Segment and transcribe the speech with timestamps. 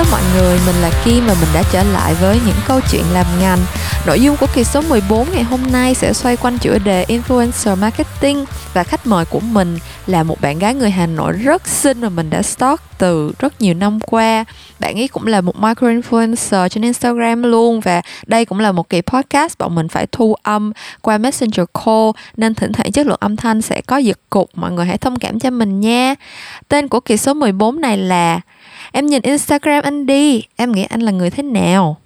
[0.00, 3.04] Hello mọi người, mình là Kim và mình đã trở lại với những câu chuyện
[3.12, 3.58] làm ngành.
[4.06, 7.76] Nội dung của kỳ số 14 ngày hôm nay sẽ xoay quanh chủ đề Influencer
[7.76, 8.44] Marketing
[8.74, 12.08] và khách mời của mình là một bạn gái người Hà Nội rất xinh mà
[12.08, 14.44] mình đã stalk từ rất nhiều năm qua.
[14.78, 18.88] Bạn ấy cũng là một micro influencer trên Instagram luôn và đây cũng là một
[18.88, 23.20] kỳ podcast bọn mình phải thu âm qua Messenger call nên thỉnh thoảng chất lượng
[23.20, 24.50] âm thanh sẽ có giật cục.
[24.54, 26.14] Mọi người hãy thông cảm cho mình nha.
[26.68, 28.40] Tên của kỳ số 14 này là
[28.92, 31.96] Em nhìn Instagram anh đi, em nghĩ anh là người thế nào?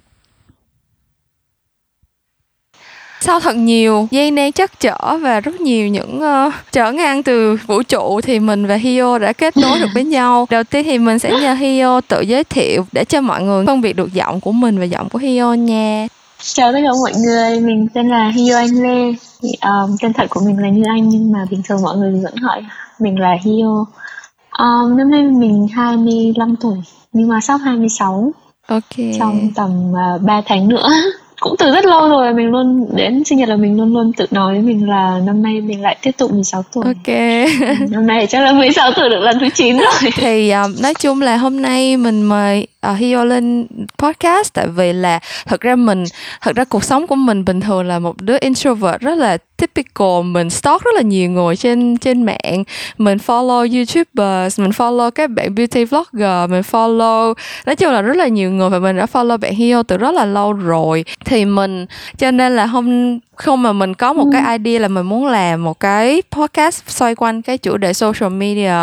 [3.25, 4.07] sau thật nhiều?
[4.11, 8.39] Gian nan chắc trở và rất nhiều những uh, trở ngại từ vũ trụ thì
[8.39, 10.47] mình và Hio đã kết nối được với nhau.
[10.49, 13.81] Đầu tiên thì mình sẽ nhờ Hio tự giới thiệu để cho mọi người phân
[13.81, 16.07] biệt được giọng của mình và giọng của Hio nha.
[16.39, 19.13] Chào tất cả mọi người mình tên là Hio Anh Lê.
[19.41, 22.21] Thì, um, tên thật của mình là Như Anh nhưng mà bình thường mọi người
[22.23, 22.61] vẫn gọi
[22.99, 23.85] mình là Hio
[24.59, 26.77] um, năm nay mình 25 tuổi
[27.13, 28.31] nhưng mà sắp 26
[28.67, 28.81] ok.
[29.19, 30.89] Trong tầm uh, à, 3 tháng nữa.
[31.39, 34.25] Cũng từ rất lâu rồi mình luôn đến sinh nhật là mình luôn luôn tự
[34.31, 36.83] nói với mình là năm nay mình lại tiếp tục 16 tuổi.
[36.85, 37.07] Ok.
[37.07, 40.11] Ừ, năm nay chắc là 16 tuổi được lần thứ 9 rồi.
[40.15, 44.93] Thì uh, nói chung là hôm nay mình mời uh, Hio lên podcast tại vì
[44.93, 46.03] là thật ra mình
[46.41, 50.23] thật ra cuộc sống của mình bình thường là một đứa introvert rất là typical
[50.23, 52.63] mình stalk rất là nhiều người trên trên mạng
[52.97, 57.33] mình follow youtubers mình follow các bạn beauty vlogger mình follow
[57.65, 60.11] nói chung là rất là nhiều người và mình đã follow bạn Hio từ rất
[60.11, 61.85] là lâu rồi thì mình
[62.17, 64.29] cho nên là hôm không mà mình có một ừ.
[64.33, 68.29] cái idea là mình muốn làm một cái podcast xoay quanh cái chủ đề social
[68.29, 68.73] media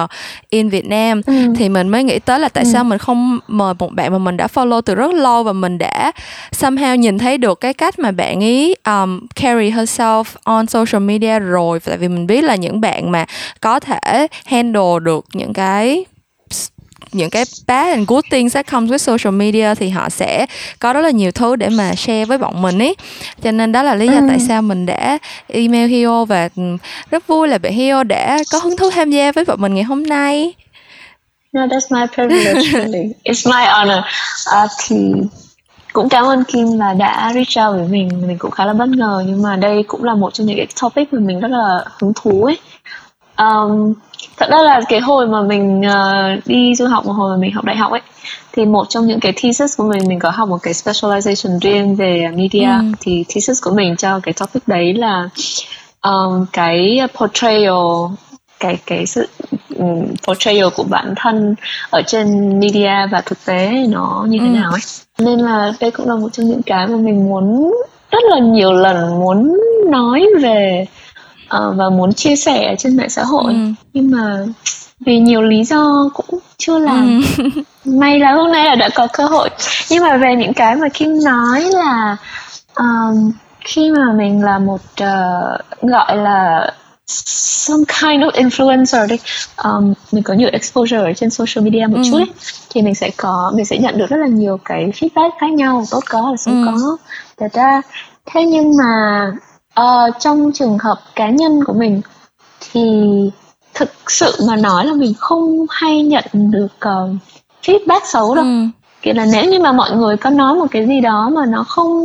[0.50, 1.32] in Việt Nam ừ.
[1.56, 2.70] thì mình mới nghĩ tới là tại ừ.
[2.72, 5.78] sao mình không mời một bạn mà mình đã follow từ rất lâu và mình
[5.78, 6.12] đã
[6.52, 11.38] somehow nhìn thấy được cái cách mà bạn ấy um, carry herself on social media
[11.38, 13.24] rồi tại vì mình biết là những bạn mà
[13.60, 16.04] có thể handle được những cái
[17.12, 20.46] những cái bad and good things that comes with social media thì họ sẽ
[20.78, 22.94] có rất là nhiều thứ để mà share với bọn mình ấy
[23.42, 24.26] cho nên đó là lý do ừ.
[24.28, 25.18] tại sao mình đã
[25.48, 26.48] email Hio và
[27.10, 29.84] rất vui là bạn Hio đã có hứng thú tham gia với bọn mình ngày
[29.84, 30.54] hôm nay
[31.52, 33.14] No, that's my privilege, really.
[33.24, 34.04] It's my honor.
[34.48, 34.96] Uh, thì
[35.92, 38.08] cũng cảm ơn Kim là đã reach out với mình.
[38.26, 40.66] Mình cũng khá là bất ngờ nhưng mà đây cũng là một trong những cái
[40.82, 42.58] topic mà mình rất là hứng thú ấy.
[43.38, 43.94] Um,
[44.36, 47.52] thật ra là cái hồi mà mình uh, đi du học một hồi mà mình
[47.52, 48.00] học đại học ấy
[48.52, 51.96] thì một trong những cái thesis của mình mình có học một cái specialization riêng
[51.96, 52.92] về media ừ.
[53.00, 55.28] thì thesis của mình cho cái topic đấy là
[56.02, 57.76] um, cái portrayal
[58.60, 59.28] cái cái sự
[59.76, 61.54] um, portrayal của bản thân
[61.90, 64.50] ở trên media và thực tế nó như thế ừ.
[64.50, 64.80] nào ấy
[65.24, 67.74] nên là đây cũng là một trong những cái mà mình muốn
[68.10, 69.60] rất là nhiều lần muốn
[69.90, 70.86] nói về
[71.44, 73.58] uh, và muốn chia sẻ trên mạng xã hội ừ.
[73.92, 74.44] nhưng mà
[75.00, 77.44] vì nhiều lý do cũng chưa làm ừ.
[77.84, 79.48] may là hôm nay là đã có cơ hội
[79.90, 82.16] nhưng mà về những cái mà kim nói là
[82.74, 86.72] um, khi mà mình là một uh, gọi là
[87.06, 89.16] some kind of influencer đi
[89.64, 92.02] um, mình có nhiều exposure ở trên social media một ừ.
[92.10, 92.32] chút ấy,
[92.70, 95.84] thì mình sẽ có mình sẽ nhận được rất là nhiều cái feedback khác nhau
[95.90, 96.62] tốt có và xấu ừ.
[96.66, 96.96] có
[97.36, 97.82] thật ra
[98.26, 99.26] thế nhưng mà
[99.80, 102.00] uh, trong trường hợp cá nhân của mình
[102.60, 102.80] thì
[103.74, 107.10] thực sự mà nói là mình không hay nhận được uh,
[107.62, 108.66] feedback xấu đâu ừ.
[109.02, 111.64] Kiểu là nếu như mà mọi người có nói một cái gì đó mà nó
[111.64, 112.02] không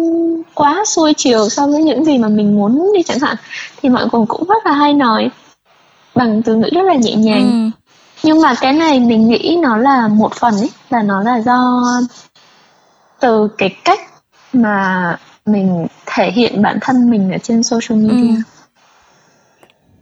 [0.54, 3.36] quá xuôi chiều so với những gì mà mình muốn đi chẳng hạn
[3.82, 5.30] thì mọi người cũng rất là hay nói
[6.16, 7.80] bằng từ ngữ rất là nhẹ nhàng ừ.
[8.24, 11.84] nhưng mà cái này mình nghĩ nó là một phần ấy là nó là do
[13.20, 14.00] từ cái cách
[14.54, 15.16] mà
[15.46, 18.42] mình thể hiện bản thân mình ở trên social media ừ.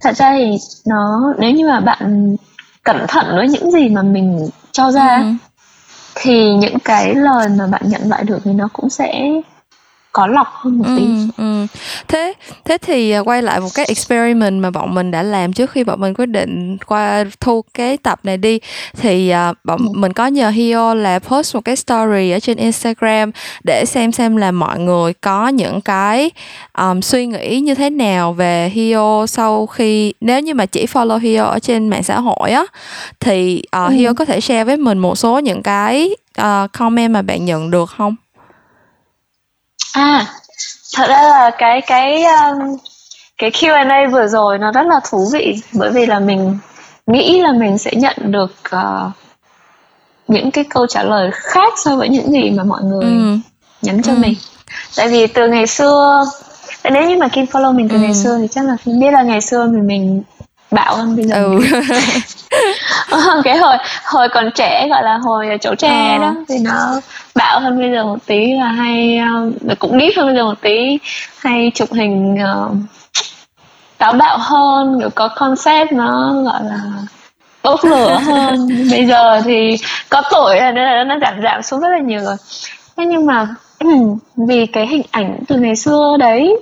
[0.01, 2.35] thật ra thì nó nếu như mà bạn
[2.84, 5.44] cẩn thận với những gì mà mình cho ra ừ
[6.15, 9.31] thì những cái lời mà bạn nhận lại được thì nó cũng sẽ
[10.15, 11.67] có lọc hơn một tí ừ, ừ.
[12.07, 12.33] thế
[12.65, 15.83] thế thì à, quay lại một cái experiment mà bọn mình đã làm trước khi
[15.83, 18.59] bọn mình quyết định qua thu cái tập này đi
[18.97, 19.85] thì uh, bọn ừ.
[19.93, 23.31] mình có nhờ Hio là post một cái story ở trên Instagram
[23.63, 26.31] để xem xem là mọi người có những cái
[26.78, 31.17] um, suy nghĩ như thế nào về Hio sau khi nếu như mà chỉ follow
[31.17, 32.66] Hio ở trên mạng xã hội á
[33.19, 33.90] thì uh, ừ.
[33.90, 36.09] Hio có thể share với mình một số những cái
[36.41, 38.16] uh, comment mà bạn nhận được không?
[39.95, 40.25] À,
[40.95, 42.77] thật ra là cái cái um,
[43.37, 46.57] cái Q&A vừa rồi nó rất là thú vị bởi vì là mình
[47.07, 49.11] nghĩ là mình sẽ nhận được uh,
[50.27, 53.37] những cái câu trả lời khác so với những gì mà mọi người ừ.
[53.81, 54.17] nhắn cho ừ.
[54.17, 54.33] mình.
[54.97, 56.25] Tại vì từ ngày xưa
[56.83, 58.01] nếu như mà Kim follow mình từ ừ.
[58.01, 60.23] ngày xưa thì chắc là Kim biết là ngày xưa mình mình
[60.71, 61.35] bạo hơn bây giờ.
[61.35, 61.59] Ừ.
[63.44, 66.17] cái hồi hồi còn trẻ gọi là hồi chỗ tre à.
[66.17, 67.02] đó thì nó
[67.35, 69.20] bạo hơn bây giờ một tí là hay
[69.72, 71.00] uh, cũng ít hơn bây giờ một tí
[71.40, 72.76] hay chụp hình uh,
[73.97, 76.82] táo bạo hơn kiểu có concept nó gọi là
[77.64, 79.78] bốc lửa hơn bây giờ thì
[80.09, 82.35] có tuổi rồi nên là nó giảm giảm xuống rất là nhiều rồi
[82.97, 83.47] thế nhưng mà
[84.47, 86.58] vì cái hình ảnh từ ngày xưa đấy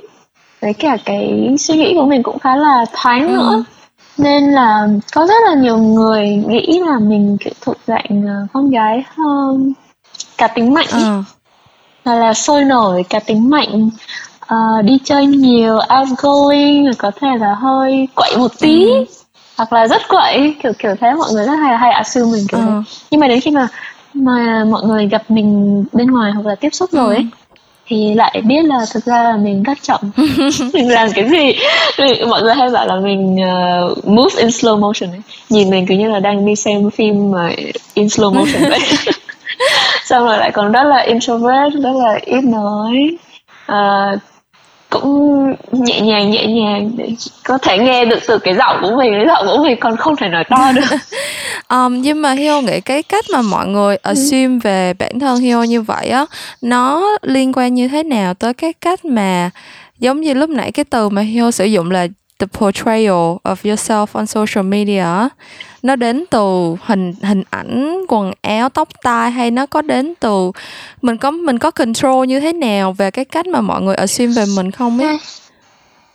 [0.62, 3.34] với cả cái suy nghĩ của mình cũng khá là thoáng ừ.
[3.34, 3.64] nữa
[4.18, 8.70] nên là có rất là nhiều người nghĩ là mình kiểu thuộc dạng ờ, con
[8.70, 9.74] gái hơn
[10.38, 11.22] cá tính mạnh ừ.
[12.06, 13.90] là là sôi nổi cá tính mạnh
[14.46, 19.06] uh, đi chơi nhiều outgoing có thể là hơi quậy một tí ừ.
[19.58, 22.60] hoặc là rất quậy kiểu kiểu thế mọi người rất hay hay assume mình kiểu
[22.60, 22.66] ừ.
[22.66, 23.68] thế nhưng mà đến khi mà
[24.14, 26.98] mà mọi người gặp mình bên ngoài hoặc là tiếp xúc ừ.
[26.98, 27.28] rồi ấy
[27.88, 30.00] thì lại biết là thực ra là mình rất chậm.
[30.74, 31.54] Mình làm cái gì?
[32.28, 35.22] Mọi người hay bảo là mình uh, move in slow motion ấy.
[35.50, 37.50] Nhìn mình cứ như là đang đi xem phim mà
[37.94, 38.80] in slow motion vậy.
[40.06, 43.18] Xong rồi lại còn rất là introvert rất là ít nói.
[43.72, 44.20] Uh,
[44.90, 47.10] cũng nhẹ nhàng nhẹ nhàng để
[47.44, 49.14] có thể nghe được từ cái giọng của mình.
[49.14, 50.98] Cái giọng của mình còn không thể nói to được
[51.70, 54.10] um, nhưng mà Hio nghĩ cái cách mà mọi người ừ.
[54.10, 56.26] assume về bản thân Hio như vậy á
[56.62, 59.50] nó liên quan như thế nào tới cái cách mà
[60.00, 62.08] giống như lúc nãy cái từ mà Hio sử dụng là
[62.40, 65.06] the portrayal of yourself on social media
[65.84, 70.52] nó đến từ hình hình ảnh quần áo tóc tai hay nó có đến từ
[71.02, 74.34] mình có mình có control như thế nào về cái cách mà mọi người assume
[74.34, 75.18] về mình không ấy?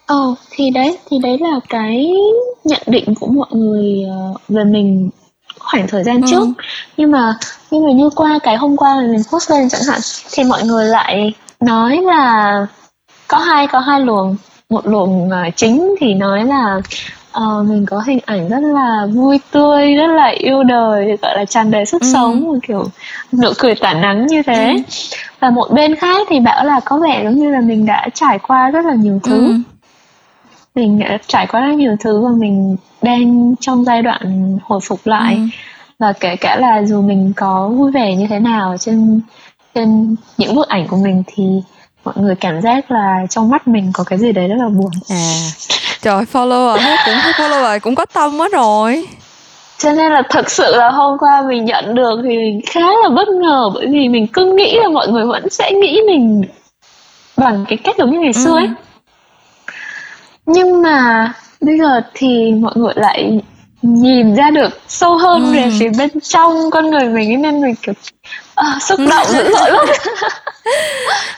[0.07, 2.13] Ờ, thì đấy, thì đấy là cái
[2.65, 5.11] nhận định của mọi người ờ, về mình
[5.59, 6.27] khoảng thời gian ừ.
[6.31, 6.47] trước.
[6.97, 7.35] Nhưng mà
[7.71, 10.01] nhưng mà như qua cái hôm qua mình post lên chẳng hạn
[10.33, 12.67] thì mọi người lại nói là
[13.29, 14.37] có hai có hai luồng
[14.71, 16.81] một luồng uh, chính thì nói là
[17.37, 21.45] uh, mình có hình ảnh rất là vui tươi rất là yêu đời gọi là
[21.45, 22.09] tràn đầy sức ừ.
[22.13, 22.85] sống kiểu
[23.33, 24.83] nụ cười tỏa nắng như thế ừ.
[25.41, 28.39] và một bên khác thì bảo là có vẻ giống như là mình đã trải
[28.39, 29.55] qua rất là nhiều thứ ừ.
[30.75, 35.07] Mình đã trải qua rất nhiều thứ và mình đang trong giai đoạn hồi phục
[35.07, 35.41] lại ừ.
[35.99, 39.21] và kể cả là dù mình có vui vẻ như thế nào trên
[39.75, 41.63] trên những bức ảnh của mình thì
[42.05, 44.91] mọi người cảm giác là trong mắt mình có cái gì đấy rất là buồn
[45.09, 45.41] à
[46.03, 49.07] trời follower hết cũng follower cũng có tâm quá rồi
[49.79, 53.09] cho nên là thật sự là hôm qua mình nhận được thì mình khá là
[53.09, 56.43] bất ngờ bởi vì mình cứ nghĩ là mọi người vẫn sẽ nghĩ mình
[57.37, 58.73] bằng cái cách giống như ngày xưa ấy ừ.
[60.49, 63.41] Nhưng mà bây giờ thì mọi người lại
[63.83, 65.53] nhìn ra được sâu hơn ừ.
[65.53, 67.95] về phía bên trong con người mình nên mình kiểu
[68.61, 69.87] uh, xúc động dữ dội lắm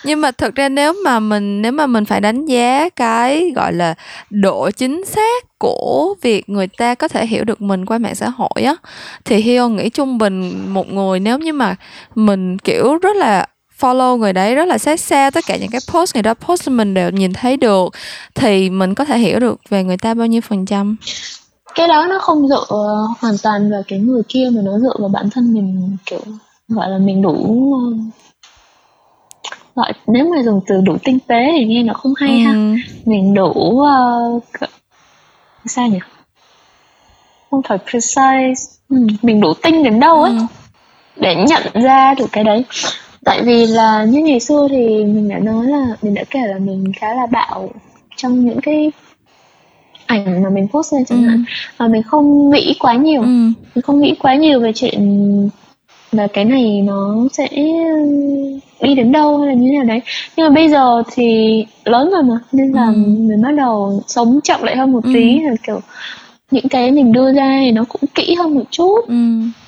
[0.04, 3.72] nhưng mà thực ra nếu mà mình nếu mà mình phải đánh giá cái gọi
[3.72, 3.94] là
[4.30, 8.28] độ chính xác của việc người ta có thể hiểu được mình qua mạng xã
[8.28, 8.74] hội á
[9.24, 11.76] thì Hio nghĩ trung bình một người nếu như mà
[12.14, 13.46] mình kiểu rất là
[13.80, 16.68] follow người đấy rất là sát sao tất cả những cái post người đó post
[16.68, 17.94] mình đều nhìn thấy được
[18.34, 20.96] thì mình có thể hiểu được về người ta bao nhiêu phần trăm.
[21.74, 22.66] Cái đó nó không dựa
[23.20, 26.20] hoàn toàn vào cái người kia mà nó dựa vào bản thân mình kiểu
[26.68, 27.66] gọi là mình đủ
[29.74, 32.44] gọi nếu mà dùng từ đủ tinh tế thì nghe nó không hay ừ.
[32.44, 32.54] ha
[33.04, 33.82] mình đủ
[34.32, 34.44] uh,
[35.66, 35.98] sao nhỉ?
[37.50, 38.80] Không phải precise.
[38.88, 40.32] Ừ, mình đủ tinh đến đâu ấy.
[40.32, 40.38] Ừ.
[41.16, 42.64] để nhận ra được cái đấy
[43.24, 46.58] tại vì là như ngày xưa thì mình đã nói là mình đã kể là
[46.58, 47.70] mình khá là bạo
[48.16, 48.92] trong những cái
[50.06, 51.28] ảnh mà mình post lên chẳng ừ.
[51.28, 51.44] hạn
[51.76, 53.26] và mình không nghĩ quá nhiều ừ.
[53.74, 55.00] mình không nghĩ quá nhiều về chuyện
[56.12, 57.48] là cái này nó sẽ
[58.80, 60.00] đi đến đâu hay là như thế nào đấy
[60.36, 62.92] nhưng mà bây giờ thì lớn rồi mà nên là ừ.
[62.96, 65.10] mình bắt đầu sống chậm lại hơn một ừ.
[65.14, 65.80] tí là kiểu
[66.50, 69.14] những cái mình đưa ra thì nó cũng kỹ hơn một chút ừ.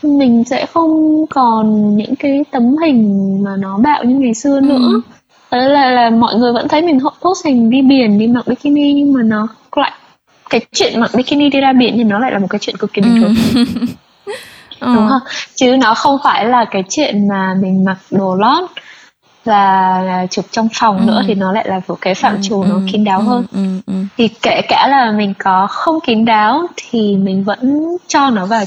[0.02, 4.60] mình sẽ không còn những cái tấm hình mà nó bạo như ngày xưa ừ.
[4.60, 5.00] nữa
[5.50, 8.92] Đấy là là mọi người vẫn thấy mình post hình đi biển đi mặc bikini
[8.92, 9.92] nhưng mà nó lại
[10.50, 12.92] cái chuyện mặc bikini đi ra biển thì nó lại là một cái chuyện cực
[12.92, 13.64] kỳ bình thường ừ.
[14.80, 15.08] đúng ờ.
[15.08, 15.20] không
[15.54, 18.70] chứ nó không phải là cái chuyện mà mình mặc đồ lót
[19.44, 21.04] và chụp trong phòng ừ.
[21.04, 23.24] nữa thì nó lại là một cái phạm ừ, trù ừ, nó kín đáo ừ,
[23.24, 23.94] hơn ừ, ừ.
[24.16, 28.64] thì kể cả là mình có không kín đáo thì mình vẫn cho nó vào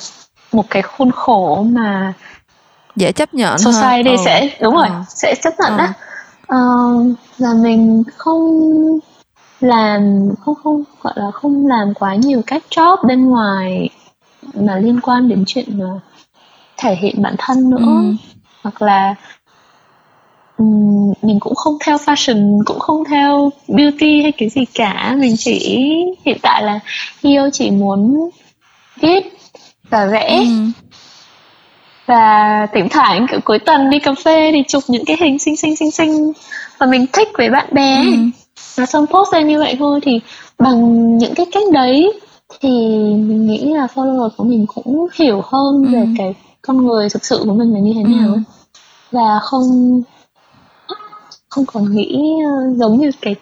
[0.52, 2.14] một cái khuôn khổ mà
[2.96, 4.18] dễ chấp nhận society ừ.
[4.26, 4.96] sẽ đúng rồi ừ.
[5.08, 5.78] sẽ chấp nhận ừ.
[5.78, 5.88] đó
[6.58, 8.62] uh, là mình không
[9.60, 13.90] làm không không gọi là không làm quá nhiều các job bên ngoài
[14.54, 15.86] mà liên quan đến chuyện mà
[16.78, 18.14] thể hiện bản thân nữa ừ.
[18.64, 19.16] hoặc là
[20.58, 25.36] um, mình cũng không theo fashion cũng không theo beauty hay cái gì cả mình
[25.38, 25.86] chỉ
[26.26, 26.80] hiện tại là
[27.24, 28.30] Hio chỉ muốn
[29.02, 29.38] viết
[29.90, 30.46] và vẽ ừ.
[32.06, 35.58] và thỉnh thoảng kiểu cuối tuần đi cà phê thì chụp những cái hình xinh
[35.58, 36.32] xinh xinh xinh
[36.80, 38.12] mà mình thích với bạn bè ừ.
[38.76, 40.20] và xong post lên như vậy thôi thì
[40.60, 42.14] bằng những cái cách đấy
[42.62, 42.70] thì
[43.18, 45.90] mình nghĩ là follower của mình cũng hiểu hơn ừ.
[45.92, 48.40] về cái con người thực sự của mình là như thế nào ừ.
[49.12, 50.02] và không
[51.56, 53.36] không còn nghĩ uh, giống như cái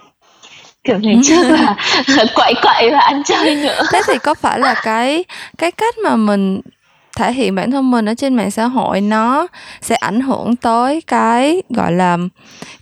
[0.84, 1.75] kiểu ngày trước là
[2.36, 3.82] quậy quậy và ăn chơi nữa.
[3.91, 5.24] Thế thì có phải là cái
[5.58, 6.62] cái cách mà mình
[7.15, 9.48] thể hiện bản thân mình ở trên mạng xã hội nó
[9.82, 12.17] sẽ ảnh hưởng tới cái gọi là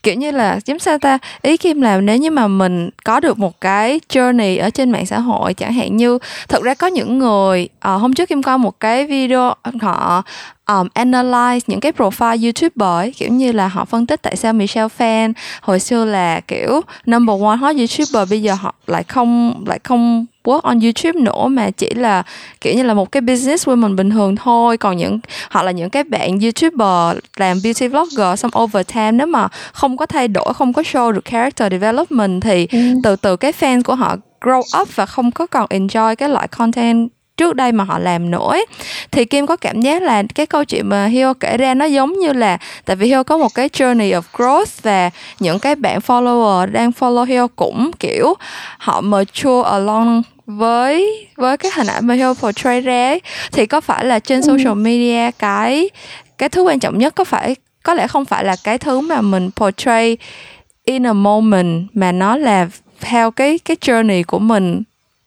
[0.04, 3.40] kiểu như là giống sao ta ý kim là nếu như mà mình có được
[3.40, 7.20] một cái journey ở trên mạng xã hội chẳng hạn như thực ra có những
[7.20, 10.24] người uh, hôm trước kim coi một cái video họ
[10.68, 14.90] um, analyze những cái profile youtuber kiểu như là họ phân tích tại sao Michelle
[14.98, 19.80] Fan hồi xưa là kiểu number one hot youtuber bây giờ họ lại không lại
[19.84, 22.24] không work on YouTube nữa mà chỉ là
[22.62, 25.20] kiểu như là một cái business woman bình thường thôi còn những
[25.50, 29.98] họ là những cái bạn youtuber làm beauty vlogger xong over time nếu mà không
[29.98, 32.78] có thay đổi không có show được character development thì ừ.
[33.04, 36.48] từ từ cái fan của họ grow up và không có còn enjoy cái loại
[36.48, 37.10] content
[37.42, 38.54] trước đây mà họ làm nữa
[39.12, 42.20] thì Kim có cảm giác là cái câu chuyện mà Hyo kể ra nó giống
[42.20, 46.00] như là tại vì Hyo có một cái journey of growth và những cái bạn
[46.08, 48.34] follower đang follow Hyo cũng kiểu
[48.78, 53.22] họ mature along với với cái hình ảnh mà Hyo portray ra ấy,
[53.52, 54.48] thì có phải là trên ừ.
[54.48, 55.90] social media cái
[56.38, 59.22] cái thứ quan trọng nhất có phải có lẽ không phải là cái thứ mà
[59.22, 60.18] mình portray
[60.86, 62.68] in a moment mà nó là
[63.00, 64.84] theo cái cái journey của mình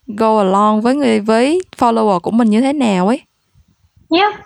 [0.07, 3.21] go along với người với follower của mình như thế nào ấy?
[4.09, 4.45] Yeah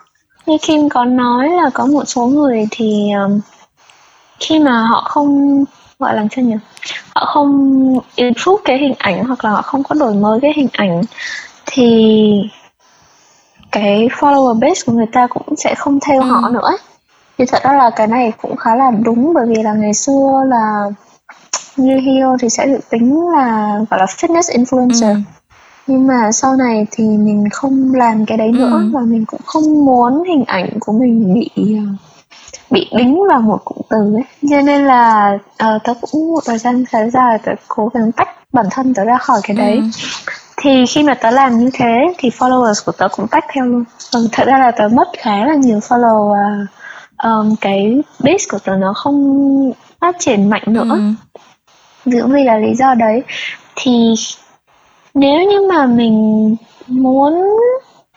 [0.49, 3.39] như Kim có nói là có một số người thì um,
[4.39, 5.63] khi mà họ không
[5.99, 6.55] gọi làm sao nhỉ?
[7.15, 10.67] Họ không improve cái hình ảnh hoặc là họ không có đổi mới cái hình
[10.71, 11.01] ảnh
[11.65, 12.49] thì
[13.71, 16.27] cái follower base của người ta cũng sẽ không theo ừ.
[16.27, 16.71] họ nữa.
[17.37, 20.43] Thì thật ra là cái này cũng khá là đúng bởi vì là ngày xưa
[20.47, 20.89] là
[21.77, 25.13] như Hio thì sẽ được tính là gọi là fitness influencer.
[25.13, 25.38] Ừ
[25.89, 28.89] nhưng mà sau này thì mình không làm cái đấy nữa ừ.
[28.93, 31.83] và mình cũng không muốn hình ảnh của mình bị ờ,
[32.69, 36.57] bị đính vào một cụm từ ấy cho nên là uh, tớ cũng một thời
[36.57, 39.83] gian khá dài tớ cố gắng tách bản thân tớ ra khỏi cái đấy ừ.
[40.57, 43.83] thì khi mà tớ làm như thế thì followers của tớ cũng tách theo luôn
[44.13, 46.65] ừ, thật ra là tớ mất khá là nhiều follow và
[47.29, 52.11] um, cái base của tớ nó không phát triển mạnh nữa ừ.
[52.21, 53.23] cũng vì là lý do đấy
[53.75, 54.13] thì
[55.19, 56.55] nếu như mà mình
[56.87, 57.43] muốn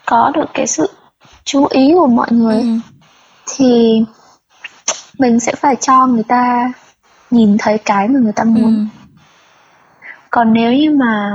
[0.07, 0.91] có được cái sự
[1.45, 2.69] chú ý của mọi người ừ.
[3.57, 4.03] thì
[5.19, 6.73] mình sẽ phải cho người ta
[7.31, 8.85] nhìn thấy cái mà người ta muốn ừ.
[10.31, 11.31] còn nếu như mà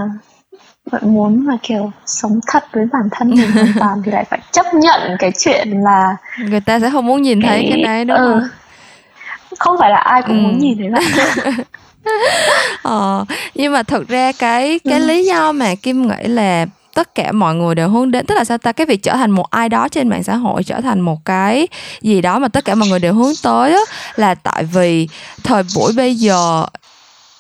[0.92, 4.40] bạn muốn mà kiểu sống thật với bản thân mình hoàn toàn thì lại phải
[4.52, 7.50] chấp nhận cái chuyện là người ta sẽ không muốn nhìn cái...
[7.50, 8.40] thấy cái đấy đúng ừ.
[8.40, 8.50] không
[9.60, 10.42] không phải là ai cũng ừ.
[10.42, 11.04] muốn nhìn thấy bạn
[12.82, 16.66] ờ, nhưng mà thực ra cái cái lý do mà kim nghĩ là
[16.98, 19.32] tất cả mọi người đều hướng đến tức là sao ta cái việc trở thành
[19.32, 21.68] một ai đó trên mạng xã hội trở thành một cái
[22.02, 23.80] gì đó mà tất cả mọi người đều hướng tới á
[24.16, 25.08] là tại vì
[25.44, 26.66] thời buổi bây giờ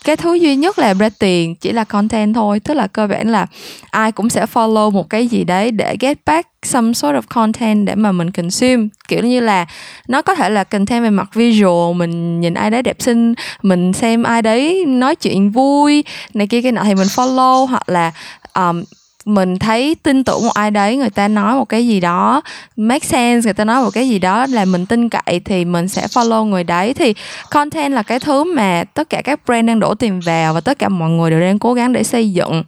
[0.03, 2.59] cái thứ duy nhất làm ra tiền chỉ là content thôi.
[2.59, 3.45] Tức là cơ bản là
[3.91, 7.85] ai cũng sẽ follow một cái gì đấy để get back some sort of content
[7.85, 8.87] để mà mình consume.
[9.07, 9.65] Kiểu như là
[10.07, 13.93] nó có thể là content về mặt visual mình nhìn ai đấy đẹp xinh mình
[13.93, 18.11] xem ai đấy nói chuyện vui này kia cái nọ thì mình follow hoặc là
[18.55, 18.83] um,
[19.27, 22.41] mình thấy tin tưởng một ai đấy người ta nói một cái gì đó
[22.75, 25.87] make sense người ta nói một cái gì đó là mình tin cậy thì mình
[25.87, 27.13] sẽ follow người đấy thì
[27.51, 30.79] content là cái thứ mà tất cả các brand đang đổ tiền vào và tất
[30.79, 32.63] cả mọi người đều đang cố gắng để xây dựng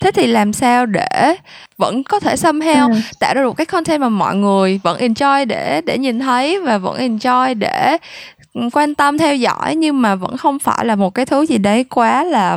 [0.00, 1.34] thế thì làm sao để
[1.76, 2.98] vẫn có thể somehow ừ.
[3.20, 6.78] tạo ra được cái content mà mọi người vẫn enjoy để để nhìn thấy và
[6.78, 7.96] vẫn enjoy để
[8.72, 11.84] quan tâm theo dõi nhưng mà vẫn không phải là một cái thứ gì đấy
[11.84, 12.56] quá là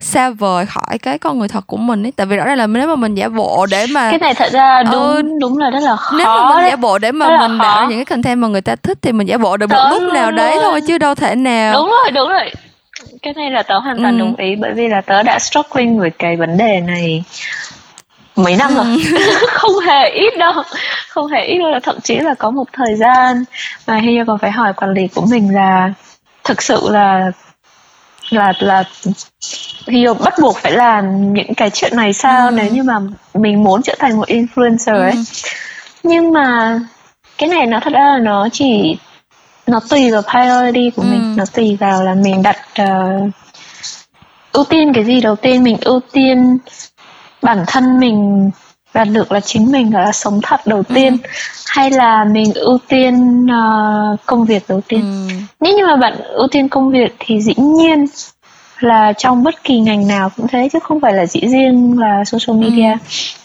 [0.00, 2.12] xa vời khỏi cái con người thật của mình ấy.
[2.16, 4.52] Tại vì rõ ràng là nếu mà mình giả bộ để mà cái này thật
[4.52, 6.70] ra đúng ừ, đúng là rất là khó nếu mà mình đấy.
[6.70, 9.28] giả bộ để mà mình tạo những cái content mà người ta thích thì mình
[9.28, 11.72] giả bộ được một lúc nào đấy thôi chứ đâu thể nào.
[11.72, 12.50] Đúng rồi đúng rồi.
[13.22, 14.18] Cái này là tớ hoàn toàn ừ.
[14.18, 17.24] đồng ý bởi vì là tớ đã struggling với cái vấn đề này
[18.36, 18.84] mấy năm rồi.
[18.84, 19.18] Ừ.
[19.48, 20.52] không hề ít đâu.
[21.08, 23.44] Không hề ít đâu là thậm chí là có một thời gian
[23.86, 25.92] mà Hi còn phải hỏi quản lý của mình là
[26.44, 27.30] thực sự là
[28.30, 28.84] là là
[29.86, 32.54] Rio bắt buộc phải làm những cái chuyện này sao ừ.
[32.56, 32.98] nếu như mà
[33.34, 35.18] mình muốn trở thành một influencer ấy ừ.
[36.02, 36.78] nhưng mà
[37.38, 38.96] cái này nó thật ra là nó chỉ
[39.66, 41.06] nó tùy vào priority của ừ.
[41.06, 43.30] mình nó tùy vào là mình đặt uh,
[44.52, 46.58] ưu tiên cái gì đầu tiên mình ưu tiên
[47.42, 48.50] bản thân mình
[48.96, 51.28] đạt được là chính mình là sống thật đầu tiên ừ.
[51.66, 55.34] hay là mình ưu tiên uh, công việc đầu tiên ừ.
[55.60, 58.06] nếu như mà bạn ưu tiên công việc thì dĩ nhiên
[58.78, 62.24] là trong bất kỳ ngành nào cũng thế chứ không phải là chỉ riêng là
[62.24, 62.98] social media ừ.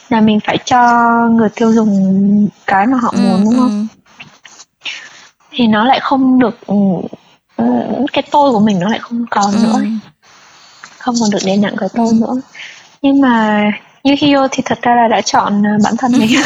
[0.10, 3.98] là mình phải cho người tiêu dùng cái mà họ ừ, muốn đúng không ừ.
[5.52, 6.76] thì nó lại không được ừ,
[8.14, 9.60] cái tôi của mình nó lại không còn ừ.
[9.64, 9.82] nữa
[10.98, 12.42] không còn được đè nặng cái tôi nữa
[13.02, 13.64] nhưng mà
[14.04, 16.30] như Hio thì thật ra là đã chọn ờ, bản thân mình.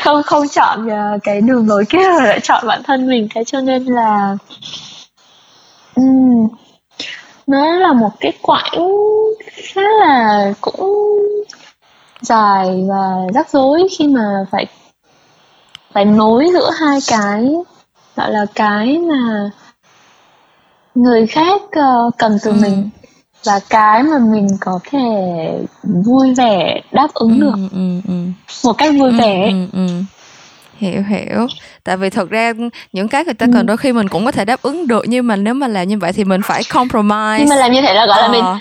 [0.00, 3.28] Không không chọn ờ, cái đường lối kia mà đã chọn bản thân mình.
[3.34, 4.36] Thế cho nên là
[5.94, 6.48] um,
[7.46, 8.88] nó là một cái quãng
[9.74, 11.16] khá là cũng
[12.20, 14.66] dài và rắc rối khi mà phải
[15.92, 17.48] phải nối giữa hai cái
[18.16, 19.50] gọi là cái mà
[20.94, 22.56] người khác uh, cần từ ừ.
[22.62, 22.90] mình
[23.46, 24.98] và cái mà mình có thể
[25.82, 28.14] vui vẻ đáp ứng ừ, được ừ, ừ.
[28.64, 29.86] một cách vui ừ, vẻ ừ, ừ.
[30.76, 31.46] hiểu hiểu
[31.84, 32.52] tại vì thật ra
[32.92, 33.50] những cái người ta ừ.
[33.54, 35.88] cần đôi khi mình cũng có thể đáp ứng được nhưng mà nếu mà làm
[35.88, 38.44] như vậy thì mình phải compromise nhưng mà làm như thế là gọi là mình
[38.44, 38.58] ờ.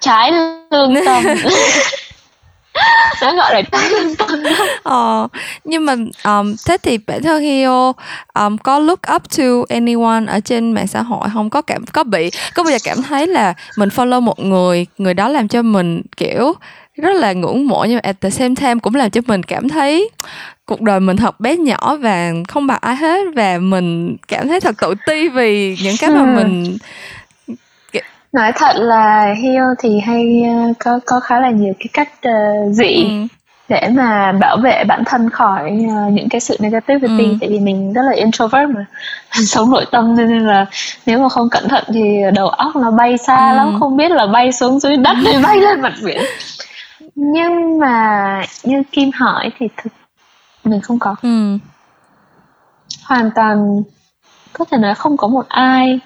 [0.00, 0.32] trái
[0.70, 1.24] lương tâm
[3.22, 4.28] nó gọi là trái lương tâm
[4.82, 5.28] ờ
[5.64, 7.92] nhưng mà um, thế thì bản thân Hio
[8.34, 11.50] um, có look up to anyone ở trên mạng xã hội không?
[11.50, 15.14] Có cảm có bị có bao giờ cảm thấy là mình follow một người người
[15.14, 16.54] đó làm cho mình kiểu
[16.96, 19.68] rất là ngưỡng mộ nhưng mà at the same time cũng làm cho mình cảm
[19.68, 20.10] thấy
[20.66, 24.60] cuộc đời mình thật bé nhỏ và không bằng ai hết và mình cảm thấy
[24.60, 26.76] thật tự ti vì những cái mà mình
[28.32, 32.74] nói thật là Hio thì hay uh, có có khá là nhiều cái cách uh,
[32.74, 33.26] dị ừ.
[33.68, 37.36] để mà bảo vệ bản thân khỏi uh, những cái sự negativity ừ.
[37.40, 38.86] tại vì mình rất là introvert mà
[39.30, 40.66] sống nội tâm nên là
[41.06, 43.56] nếu mà không cẩn thận thì đầu óc nó bay xa ừ.
[43.56, 46.20] lắm không biết là bay xuống dưới đất hay bay lên mặt biển
[47.14, 49.92] nhưng mà như Kim hỏi thì thực
[50.64, 51.58] mình không có ừ.
[53.04, 53.82] hoàn toàn
[54.52, 56.00] có thể nói không có một ai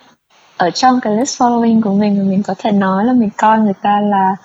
[0.57, 3.59] ở trong cái list following của mình mà mình có thể nói là mình coi
[3.59, 4.37] người ta là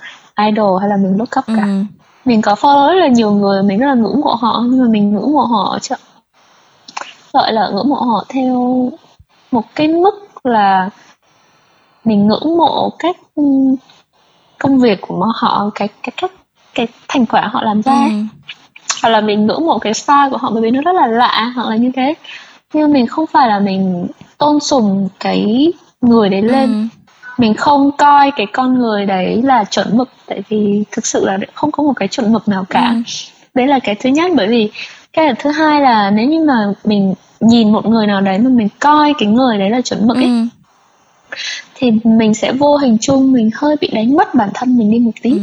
[0.46, 1.84] idol hay là mình look up cả ừ.
[2.26, 4.88] mình có follow rất là nhiều người mình rất là ngưỡng mộ họ nhưng mà
[4.90, 5.96] mình ngưỡng mộ họ chứ
[7.34, 8.90] gọi là ngưỡng mộ họ theo
[9.52, 10.90] một cái mức là
[12.04, 13.16] mình ngưỡng mộ cách
[14.60, 16.32] công việc của họ cái cái cách
[16.76, 18.12] cái thành quả họ làm ra ừ.
[19.04, 21.52] hoặc là mình ngưỡng mộ cái style của họ bởi vì nó rất là lạ
[21.56, 22.14] hoặc là như thế
[22.74, 25.72] nhưng mình không phải là mình tôn sùng cái
[26.02, 26.98] người đấy lên ừ.
[27.38, 31.38] mình không coi cái con người đấy là chuẩn mực tại vì thực sự là
[31.54, 33.02] không có một cái chuẩn mực nào cả ừ.
[33.54, 34.72] đấy là cái thứ nhất bởi vì
[35.14, 38.68] cái thứ hai là nếu như mà mình nhìn một người nào đấy mà mình
[38.80, 40.46] coi cái người đấy là chuẩn mực ấy ừ.
[41.76, 45.00] thì mình sẽ vô hình chung mình hơi bị đánh mất bản thân mình đi
[45.00, 45.38] một tí ừ.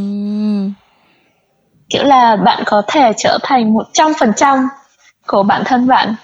[1.91, 4.69] kiểu là bạn có thể trở thành một trăm phần trăm
[5.27, 6.15] của bản thân bạn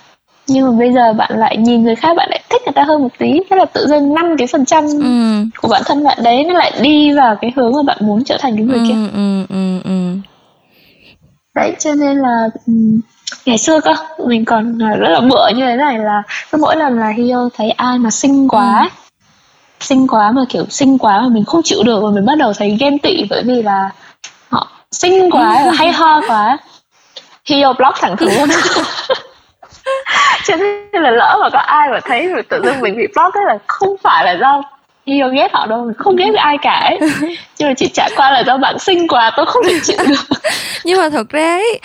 [0.46, 3.02] nhưng mà bây giờ bạn lại nhìn người khác bạn lại thích người ta hơn
[3.02, 5.44] một tí thế là tự dưng năm cái phần trăm ừ.
[5.62, 8.36] của bản thân bạn đấy nó lại đi vào cái hướng mà bạn muốn trở
[8.40, 10.16] thành cái người ừ, kia ừ, ừ, ừ.
[11.54, 12.48] đấy cho nên là
[13.46, 13.94] ngày xưa cơ
[14.26, 17.70] mình còn rất là bựa như thế này là cứ mỗi lần là Hio thấy
[17.70, 18.88] ai mà xinh quá ừ.
[19.80, 22.52] xinh quá mà kiểu xinh quá mà mình không chịu được và mình bắt đầu
[22.52, 23.90] thấy ghen tị bởi vì là
[24.48, 26.58] họ xinh quá hay ho quá
[27.48, 28.48] Hio block thẳng thừng luôn
[30.44, 33.36] cho nên là lỡ mà có ai mà thấy rồi tự dưng mình bị block
[33.36, 34.62] là không phải là do
[35.04, 36.98] yêu ghét họ đâu không ghét ai cả ấy.
[37.58, 40.38] nhưng mà chỉ chả qua là do bạn xinh quá tôi không thể chịu được
[40.84, 41.80] nhưng mà thật ra ấy,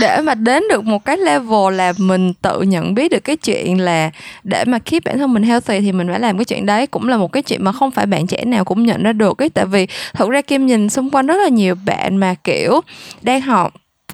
[0.00, 3.80] để mà đến được một cái level là mình tự nhận biết được cái chuyện
[3.80, 4.10] là
[4.44, 7.08] để mà keep bản thân mình healthy thì mình phải làm cái chuyện đấy cũng
[7.08, 9.48] là một cái chuyện mà không phải bạn trẻ nào cũng nhận ra được ấy
[9.48, 12.80] tại vì thật ra kim nhìn xung quanh rất là nhiều bạn mà kiểu
[13.22, 13.72] đang học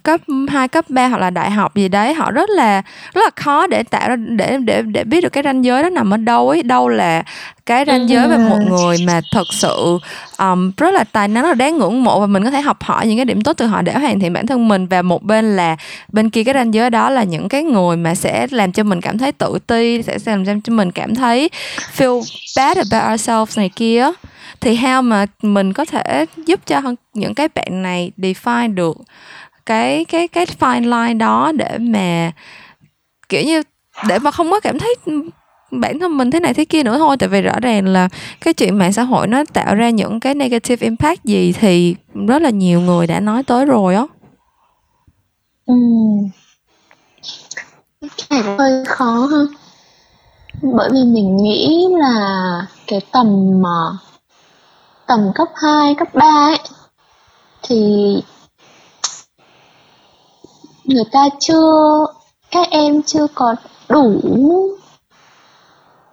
[0.09, 2.83] cấp 2, cấp 3 hoặc là đại học gì đấy họ rất là
[3.15, 5.89] rất là khó để tạo ra để để để biết được cái ranh giới đó
[5.89, 6.63] nằm ở đâu ấy.
[6.63, 7.23] Đâu là
[7.67, 9.99] cái ranh giới về một người mà thật sự
[10.39, 12.83] um, rất là tài năng rất là đáng ngưỡng mộ và mình có thể học
[12.83, 14.87] hỏi những cái điểm tốt từ họ để hoàn thiện bản thân mình.
[14.87, 15.77] Và một bên là
[16.13, 19.01] bên kia cái ranh giới đó là những cái người mà sẽ làm cho mình
[19.01, 21.51] cảm thấy tự ti sẽ làm cho mình cảm thấy
[21.97, 22.23] feel
[22.57, 24.11] bad about ourselves này kia.
[24.61, 26.83] Thì how mà mình có thể giúp cho
[27.15, 28.97] những cái bạn này define được
[29.69, 32.33] cái cái cái fine line đó để mà
[33.29, 33.63] kiểu như
[34.09, 34.95] để mà không có cảm thấy
[35.71, 37.17] bản thân mình thế này thế kia nữa thôi.
[37.17, 38.09] Tại vì rõ ràng là
[38.41, 41.97] cái chuyện mạng xã hội nó tạo ra những cái negative impact gì thì
[42.29, 44.05] rất là nhiều người đã nói tới rồi á.
[45.67, 45.75] Ừ.
[48.01, 49.39] cái này hơi khó ha.
[50.63, 53.99] Bởi vì mình nghĩ là cái tầm mà
[55.07, 56.59] tầm cấp 2, cấp 3 ấy
[57.63, 57.77] thì
[60.89, 62.07] người ta chưa
[62.51, 63.55] các em chưa có
[63.89, 64.21] đủ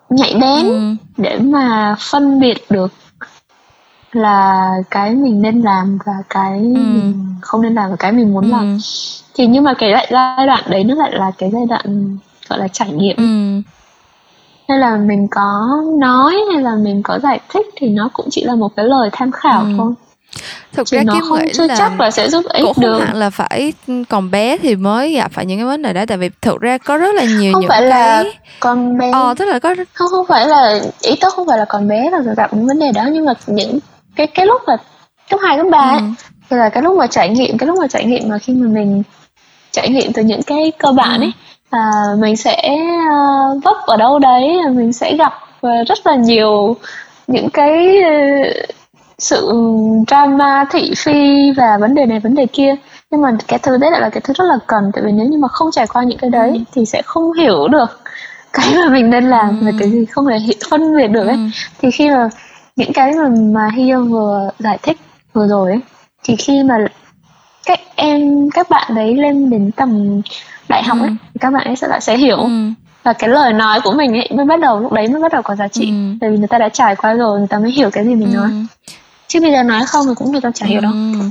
[0.09, 0.95] nhạy bén ừ.
[1.17, 2.91] để mà phân biệt được
[4.11, 6.65] là cái mình nên làm và cái ừ.
[6.65, 8.51] mình không nên làm và cái mình muốn ừ.
[8.51, 8.77] làm
[9.33, 12.17] thì nhưng mà cái lại giai đoạn đấy nó lại là cái giai đoạn
[12.49, 13.61] gọi là trải nghiệm ừ.
[14.67, 15.67] hay là mình có
[15.99, 19.09] nói hay là mình có giải thích thì nó cũng chỉ là một cái lời
[19.11, 19.67] tham khảo ừ.
[19.77, 19.93] thôi
[20.73, 23.15] thực Chứ ra không chưa là chắc là sẽ giúp ích cũng được không hẳn
[23.15, 23.73] là phải
[24.09, 26.77] còn bé thì mới gặp phải những cái vấn đề đó tại vì thực ra
[26.77, 28.23] có rất là nhiều không những phải cái là
[28.59, 31.65] con bé ờ tức là có không không phải là ý tôi không phải là
[31.65, 33.79] còn bé là gặp những vấn đề đó nhưng mà những
[34.15, 34.77] cái cái lúc mà
[35.29, 36.03] cấp hai cấp ba ừ.
[36.49, 38.67] thì là cái lúc mà trải nghiệm cái lúc mà trải nghiệm mà khi mà
[38.67, 39.03] mình
[39.71, 41.31] trải nghiệm từ những cái cơ bản ấy
[41.71, 41.77] ừ.
[41.77, 41.81] à,
[42.19, 42.77] mình sẽ
[43.55, 45.33] uh, vấp ở đâu đấy mình sẽ gặp
[45.67, 46.75] uh, rất là nhiều
[47.27, 48.01] những cái
[49.19, 49.51] sự
[50.07, 52.75] drama thị phi và vấn đề này vấn đề kia
[53.11, 55.27] nhưng mà cái thứ đấy lại là cái thứ rất là cần tại vì nếu
[55.27, 56.59] như mà không trải qua những cái đấy ừ.
[56.73, 57.99] thì sẽ không hiểu được
[58.53, 59.65] cái mà mình nên làm ừ.
[59.65, 60.37] và cái gì không thể
[60.69, 61.41] phân biệt được ấy ừ.
[61.81, 62.29] thì khi mà
[62.75, 64.97] những cái mà mà Hio vừa giải thích
[65.33, 65.79] vừa rồi ấy,
[66.23, 66.77] thì khi mà
[67.65, 70.21] các em các bạn đấy lên đến tầm
[70.69, 71.15] đại học ấy ừ.
[71.39, 72.49] các bạn ấy sẽ lại sẽ hiểu ừ.
[73.03, 75.41] và cái lời nói của mình ấy mới bắt đầu lúc đấy mới bắt đầu
[75.41, 76.17] có giá trị ừ.
[76.21, 78.33] tại vì người ta đã trải qua rồi người ta mới hiểu cái gì mình
[78.33, 78.35] ừ.
[78.35, 78.51] nói
[79.27, 80.91] chứ bây giờ nói không thì cũng người ta chả hiểu đâu.
[80.91, 81.29] Ừ.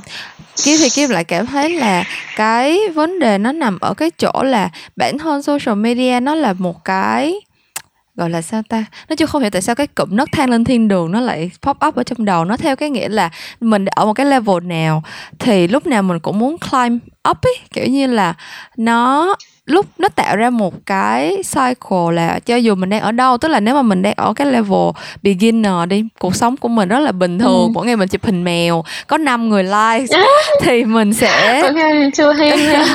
[0.64, 2.04] Thì Kiếp lại cảm thấy là
[2.36, 6.52] cái vấn đề nó nằm ở cái chỗ là bản thân social media nó là
[6.52, 7.34] một cái,
[8.16, 8.84] gọi là sao ta?
[9.08, 11.50] Nói chung không hiểu tại sao cái cụm nấc thang lên thiên đường nó lại
[11.62, 13.30] pop up ở trong đầu nó theo cái nghĩa là
[13.60, 15.02] mình ở một cái level nào
[15.38, 17.58] thì lúc nào mình cũng muốn climb up ấy.
[17.72, 18.34] Kiểu như là
[18.76, 19.34] nó
[19.66, 23.48] lúc nó tạo ra một cái cycle là cho dù mình đang ở đâu tức
[23.48, 24.90] là nếu mà mình đang ở cái level
[25.22, 27.68] beginner đi cuộc sống của mình rất là bình thường ừ.
[27.74, 30.06] mỗi ngày mình chụp hình mèo có 5 người like
[30.62, 32.10] thì mình sẽ okay,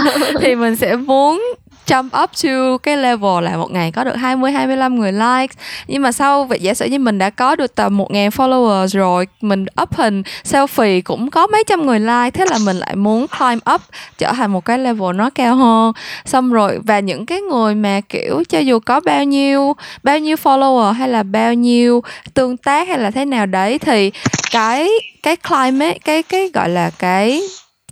[0.42, 1.44] thì mình sẽ muốn
[1.89, 5.56] jump up to cái level là một ngày có được 20 25 người like
[5.88, 9.28] nhưng mà sau, vậy giả sử như mình đã có được tầm 1000 followers rồi,
[9.41, 13.25] mình up hình selfie cũng có mấy trăm người like, thế là mình lại muốn
[13.38, 13.82] climb up
[14.17, 15.93] trở thành một cái level nó cao hơn.
[16.25, 20.36] Xong rồi, và những cái người mà, kiểu, cho dù có bao nhiêu bao nhiêu
[20.43, 24.12] follower hay là bao nhiêu tương tác hay là thế nào đấy, thì
[24.52, 24.89] cái
[25.23, 27.41] cái climb ấy, cái cái gọi là cái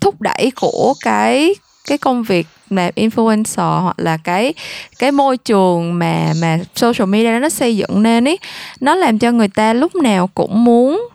[0.01, 1.55] thúc đẩy của cái
[1.87, 4.53] cái công việc mà influencer hoặc là cái
[4.99, 8.37] cái môi trường mà mà social media nó xây dựng nên ý
[8.79, 11.07] nó làm cho người ta lúc nào cũng muốn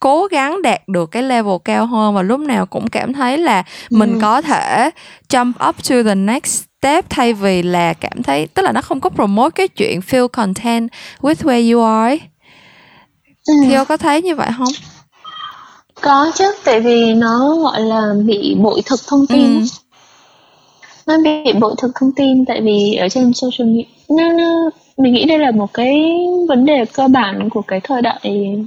[0.00, 3.62] cố gắng đạt được cái level cao hơn và lúc nào cũng cảm thấy là
[3.90, 4.18] mình ừ.
[4.22, 4.90] có thể
[5.28, 9.00] jump up to the next step thay vì là cảm thấy tức là nó không
[9.00, 10.88] có promote cái chuyện feel content
[11.20, 12.18] with where you are
[13.46, 13.54] ừ.
[13.64, 14.72] thì có thấy như vậy không
[16.00, 19.66] có chứ tại vì nó gọi là bị bội thực thông tin ừ
[21.06, 23.84] nó bị bội thực thông tin tại vì ở trên social media.
[24.08, 26.04] Nó, nó mình nghĩ đây là một cái
[26.48, 28.20] vấn đề cơ bản của cái thời đại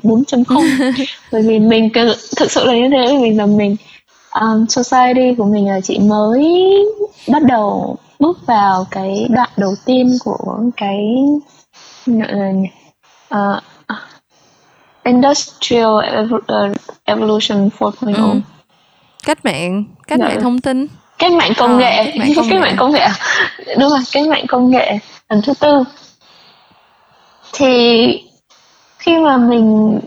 [0.03, 1.89] 4.0 bởi vì mình
[2.37, 3.75] thực sự là như thế vì là mình
[4.41, 6.65] um, society của mình là chỉ mới
[7.27, 11.15] bắt đầu bước vào cái đoạn đầu tiên của cái
[13.33, 13.63] uh,
[15.03, 16.01] industrial
[17.03, 18.39] evolution 4.0 ừ.
[19.25, 20.27] cách mạng cách dạ.
[20.27, 22.59] mạng thông tin cách mạng công à, nghệ cách mạng công, cách nghệ.
[22.59, 23.07] mạng công nghệ
[23.79, 24.99] đúng rồi cách mạng công nghệ
[25.29, 25.83] lần thứ tư
[27.53, 28.23] thì
[28.97, 29.99] khi mà mình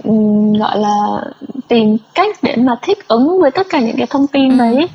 [0.58, 1.20] gọi là
[1.68, 4.56] tìm cách để mà thích ứng với tất cả những cái thông tin ừ.
[4.58, 4.88] đấy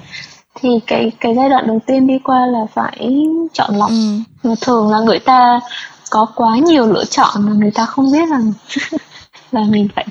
[0.56, 3.90] thì cái cái giai đoạn đầu tiên đi qua là phải chọn lọc
[4.44, 4.56] ừ.
[4.62, 5.60] thường là người ta
[6.10, 8.54] có quá nhiều lựa chọn mà người ta không biết rằng
[9.52, 10.06] là mình phải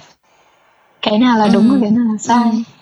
[1.02, 1.74] cái nào là đúng ừ.
[1.74, 2.73] và cái nào là sai ừ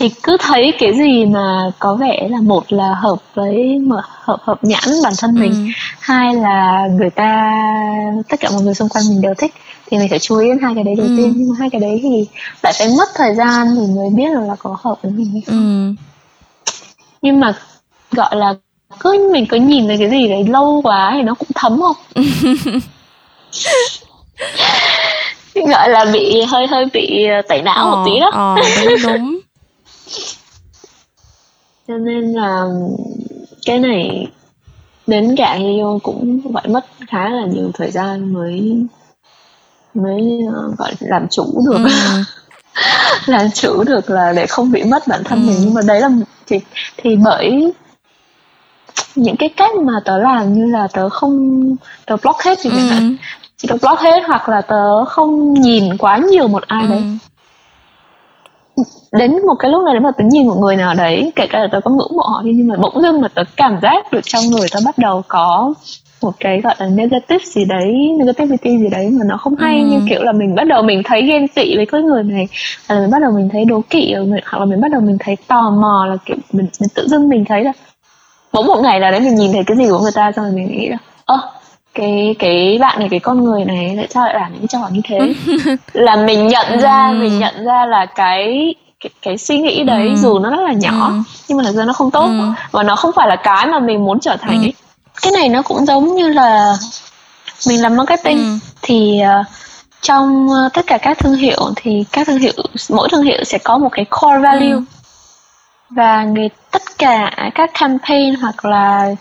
[0.00, 3.78] thì cứ thấy cái gì mà có vẻ là một là hợp với
[4.20, 5.66] hợp hợp nhãn bản thân mình ừ.
[6.00, 7.52] hai là người ta
[8.28, 9.54] tất cả mọi người xung quanh mình đều thích
[9.90, 11.14] thì mình phải chú ý đến hai cái đấy đầu ừ.
[11.16, 12.26] tiên nhưng mà hai cái đấy thì
[12.62, 15.42] lại phải mất thời gian thì mới biết là, là có hợp với mình hay
[15.46, 16.02] không ừ.
[17.22, 17.54] nhưng mà
[18.12, 18.54] gọi là
[19.00, 21.96] cứ mình cứ nhìn thấy cái gì đấy lâu quá thì nó cũng thấm không
[25.68, 29.40] gọi là bị hơi hơi bị tẩy não ờ, một tí đó ờ, đúng đúng
[31.88, 32.64] cho nên là
[33.66, 34.28] cái này
[35.06, 38.86] đến cả Hyo cũng phải mất khá là nhiều thời gian mới
[39.94, 41.90] mới uh, gọi làm chủ được ừ.
[43.26, 45.46] làm chủ được là để không bị mất bản thân ừ.
[45.46, 46.10] mình nhưng mà đấy là
[46.46, 46.60] thì
[46.96, 47.72] thì bởi
[49.14, 51.64] những cái cách mà tớ làm như là tớ không
[52.06, 53.16] tớ block hết thì ừ.
[53.68, 56.90] tớ block hết hoặc là tớ không nhìn quá nhiều một ai ừ.
[56.90, 57.02] đấy
[59.12, 61.58] đến một cái lúc nào đấy mà tớ nhìn một người nào đấy kể cả
[61.58, 64.20] là tớ có ngưỡng mộ họ nhưng mà bỗng dưng mà tớ cảm giác được
[64.24, 65.74] trong người tớ bắt đầu có
[66.22, 69.86] một cái gọi là negative gì đấy negativity gì đấy mà nó không hay ừ.
[69.86, 72.48] như kiểu là mình bắt đầu mình thấy ghen tị với cái người này
[72.88, 74.14] hoặc là mình bắt đầu mình thấy đố kỵ
[74.44, 77.28] hoặc là mình bắt đầu mình thấy tò mò là kiểu mình, mình tự dưng
[77.28, 77.72] mình thấy là
[78.52, 80.54] bỗng một ngày nào đấy mình nhìn thấy cái gì của người ta xong rồi
[80.54, 81.40] mình nghĩ là ơ
[81.94, 85.00] cái cái bạn này cái con người này tại sao lại làm những trò như
[85.04, 85.34] thế
[85.92, 87.14] là mình nhận ra ừ.
[87.14, 90.16] mình nhận ra là cái cái, cái suy nghĩ đấy ừ.
[90.16, 91.14] dù nó rất là nhỏ ừ.
[91.48, 92.44] nhưng mà thực ra nó không tốt ừ.
[92.70, 94.64] và nó không phải là cái mà mình muốn trở thành ừ.
[94.64, 94.74] ấy
[95.22, 96.74] cái này nó cũng giống như là
[97.68, 98.58] mình làm marketing ừ.
[98.82, 99.46] thì uh,
[100.02, 102.52] trong uh, tất cả các thương hiệu thì các thương hiệu
[102.90, 104.82] mỗi thương hiệu sẽ có một cái core value ừ.
[105.90, 109.14] và người tất cả các campaign hoặc là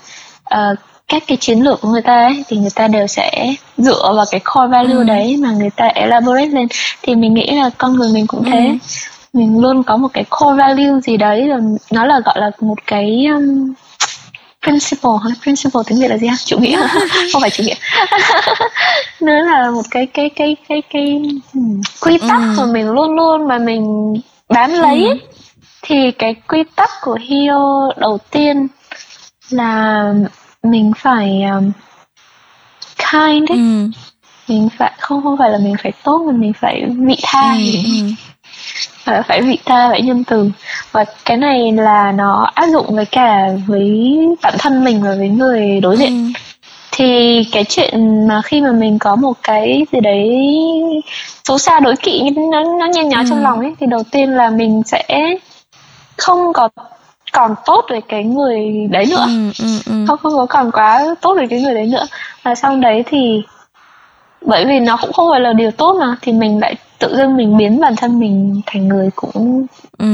[0.56, 4.13] uh, các cái chiến lược của người ta ấy, thì người ta đều sẽ dựa
[4.15, 5.04] vào cái core value ừ.
[5.04, 6.67] đấy mà người ta elaborate lên
[7.02, 8.78] thì mình nghĩ là con người mình cũng thế ừ.
[9.34, 11.60] mình luôn có một cái core value gì đấy rồi
[11.91, 13.74] nó là gọi là một cái um,
[14.63, 16.78] principle hay principle tiếng việt là gì ha chủ nghĩa
[17.34, 17.76] không phải chủ nghĩa
[19.22, 21.22] nó là một cái cái cái cái cái
[21.54, 22.54] um, quy tắc ừ.
[22.58, 24.13] mà mình luôn luôn mà mình
[24.50, 25.17] bám lấy ừ.
[25.82, 28.67] thì cái quy tắc của Hio đầu tiên
[29.50, 30.13] là
[30.63, 31.72] mình phải um,
[33.12, 33.89] kind ấy ừ.
[34.48, 37.72] mình phải không không phải là mình phải tốt mà mình phải vị tha ừ,
[37.86, 38.13] ừ.
[39.04, 40.50] phải phải vị tha phải nhân từ
[40.91, 45.30] và cái này là nó áp dụng với cả với bản thân mình và với
[45.30, 46.39] người đối diện ừ.
[46.91, 50.30] thì cái chuyện mà khi mà mình có một cái gì đấy
[51.43, 53.26] xấu xa đối kỵ nó nó nhen nhó ừ.
[53.30, 55.38] trong lòng ấy thì đầu tiên là mình sẽ
[56.17, 56.69] không có
[57.34, 60.06] còn tốt với cái người đấy nữa ừ, ừ, ừ.
[60.08, 62.08] không không có còn quá tốt với cái người đấy nữa
[62.44, 63.44] và sau đấy thì
[64.42, 67.38] bởi vì nó cũng không phải là điều tốt mà thì mình lại tự dưng
[67.38, 69.65] mình biến bản thân mình thành người cũng
[69.98, 70.06] ừ.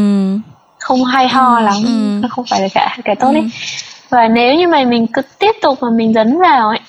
[0.80, 2.20] không hay ho ừ, lắm ừ.
[2.22, 3.36] nó không phải là cả cái tốt ừ.
[3.36, 3.50] ấy
[4.10, 6.80] và nếu như mà mình cứ tiếp tục mà mình dấn vào ấy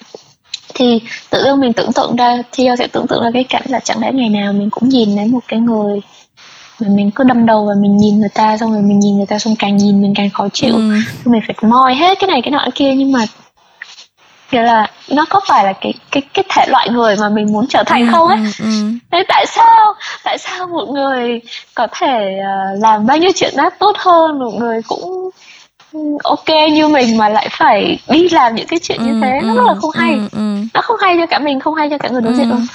[0.74, 3.80] thì tự dưng mình tưởng tượng ra thì sẽ tưởng tượng ra cái cảnh là
[3.80, 6.00] chẳng lẽ ngày nào mình cũng nhìn thấy một cái người
[6.80, 9.26] mà mình cứ đâm đầu và mình nhìn người ta xong rồi mình nhìn người
[9.26, 10.90] ta xong càng nhìn mình càng khó chịu ừ.
[11.24, 13.20] mình phải moi hết cái này cái nọ cái kia nhưng mà
[14.52, 17.66] nghĩa là nó có phải là cái cái cái thể loại người mà mình muốn
[17.68, 18.70] trở thành ừ, không ấy ừ, ừ.
[19.10, 21.40] thế tại sao tại sao một người
[21.74, 25.30] có thể uh, làm bao nhiêu chuyện đó tốt hơn một người cũng
[26.24, 29.54] ok như mình mà lại phải đi làm những cái chuyện như ừ, thế nó
[29.54, 30.56] rất là không hay ừ, ừ.
[30.74, 32.66] nó không hay cho cả mình không hay cho cả người đối diện luôn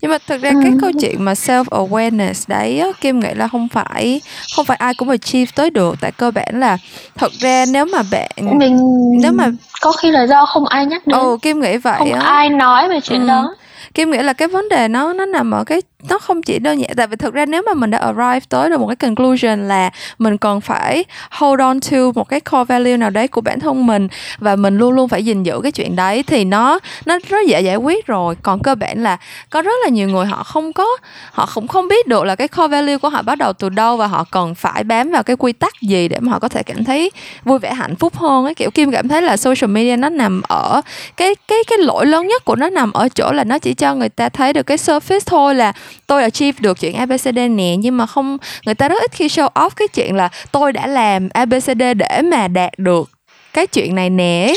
[0.00, 0.60] nhưng mà thực ra ừ.
[0.62, 4.20] cái câu chuyện mà self awareness đấy á, kim nghĩ là không phải
[4.56, 6.78] không phải ai cũng achieve tới được tại cơ bản là
[7.14, 8.78] thật ra nếu mà bạn mình
[9.22, 12.12] nếu mà có khi là do không ai nhắc đến ừ kim nghĩ vậy không
[12.12, 12.20] á.
[12.20, 13.26] ai nói về chuyện ừ.
[13.26, 13.54] đó
[13.94, 16.80] kim nghĩ là cái vấn đề nó nó nằm ở cái nó không chỉ đơn
[16.80, 19.68] giản, tại vì thực ra nếu mà mình đã arrive tới được một cái conclusion
[19.68, 23.60] là mình còn phải hold on to một cái core value nào đấy của bản
[23.60, 27.18] thân mình và mình luôn luôn phải gìn giữ cái chuyện đấy thì nó nó
[27.28, 28.34] rất dễ giải quyết rồi.
[28.42, 29.16] Còn cơ bản là
[29.50, 30.86] có rất là nhiều người họ không có,
[31.32, 33.96] họ cũng không biết được là cái core value của họ bắt đầu từ đâu
[33.96, 36.62] và họ cần phải bám vào cái quy tắc gì để mà họ có thể
[36.62, 37.10] cảm thấy
[37.44, 38.54] vui vẻ, hạnh phúc hơn ấy.
[38.54, 40.80] Kiểu kim cảm thấy là social media nó nằm ở
[41.16, 43.94] cái cái cái lỗi lớn nhất của nó nằm ở chỗ là nó chỉ cho
[43.94, 45.72] người ta thấy được cái surface thôi là
[46.06, 49.48] tôi achieve được chuyện ABCD nè nhưng mà không người ta rất ít khi show
[49.54, 53.10] off cái chuyện là tôi đã làm ABCD để mà đạt được
[53.52, 54.54] cái chuyện này nè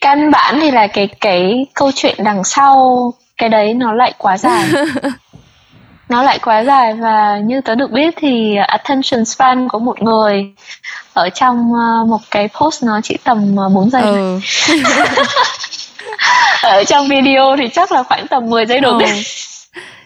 [0.00, 4.38] căn bản thì là cái cái câu chuyện đằng sau cái đấy nó lại quá
[4.38, 4.64] dài
[6.08, 10.52] nó lại quá dài và như tớ được biết thì attention span của một người
[11.12, 14.38] ở trong ờ, một cái post nó chỉ tầm 4 ờ, giây ừ.
[16.62, 19.06] ở trong video thì chắc là khoảng tầm 10 giây đầu ừ.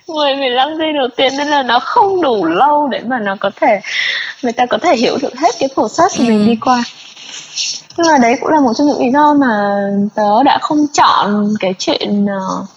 [0.09, 3.37] Tiên 10 15 giây đầu tiên nên là nó không đủ lâu để mà nó
[3.41, 3.81] có thể
[4.43, 6.25] người ta có thể hiểu được hết cái process ừ.
[6.25, 6.85] mình đi qua
[7.97, 9.83] nhưng mà đấy cũng là một trong những lý do mà
[10.15, 12.69] tớ đã không chọn cái chuyện uh,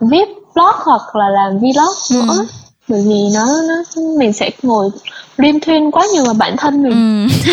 [0.00, 2.26] viết blog hoặc là làm vlog ừ.
[2.26, 2.46] nữa
[2.88, 4.90] bởi vì nó nó mình sẽ ngồi
[5.36, 7.50] liên thuyên quá nhiều vào bản thân mình ừ.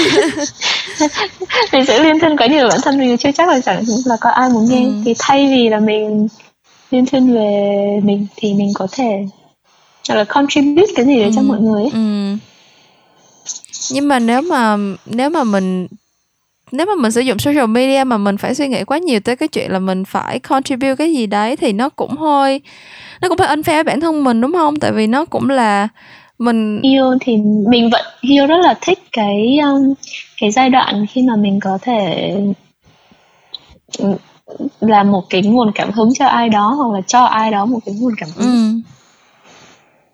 [1.71, 4.17] mình sẽ liên thuyên quá nhiều vào bản thân mình chưa chắc là chẳng là
[4.21, 4.91] có ai muốn nghe ừ.
[5.05, 6.27] thì thay vì là mình
[6.91, 9.25] liên thuyên về mình thì mình có thể
[10.09, 11.31] là contribute cái gì đấy ừ.
[11.35, 11.91] cho mọi người ấy.
[11.93, 12.35] Ừ.
[13.91, 15.87] nhưng mà nếu mà nếu mà mình
[16.71, 19.35] nếu mà mình sử dụng social media mà mình phải suy nghĩ quá nhiều tới
[19.35, 22.61] cái chuyện là mình phải contribute cái gì đấy thì nó cũng hơi
[23.21, 25.87] nó cũng hơi unfair với bản thân mình đúng không tại vì nó cũng là
[26.39, 29.93] mình yêu thì mình vẫn yêu rất là thích cái um,
[30.41, 32.33] cái giai đoạn khi mà mình có thể
[34.79, 37.79] là một cái nguồn cảm hứng cho ai đó hoặc là cho ai đó một
[37.85, 38.47] cái nguồn cảm hứng
[38.83, 38.89] ừ.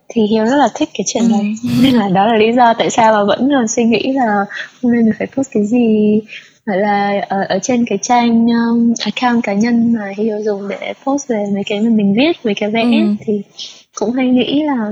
[0.10, 1.30] thì hiếu rất là thích cái chuyện Ừ.
[1.32, 4.45] đấy nên là đó là lý do tại sao mà vẫn còn suy nghĩ là
[4.84, 6.19] hôm nay mình phải post cái gì
[6.65, 10.93] hoặc là ở, ở trên cái trang um, account cá nhân mà hiếu dùng để
[11.06, 13.15] post về mấy cái mà mình viết về cái vẽ Ừ.
[13.26, 13.41] thì
[14.00, 14.91] cũng hay nghĩ là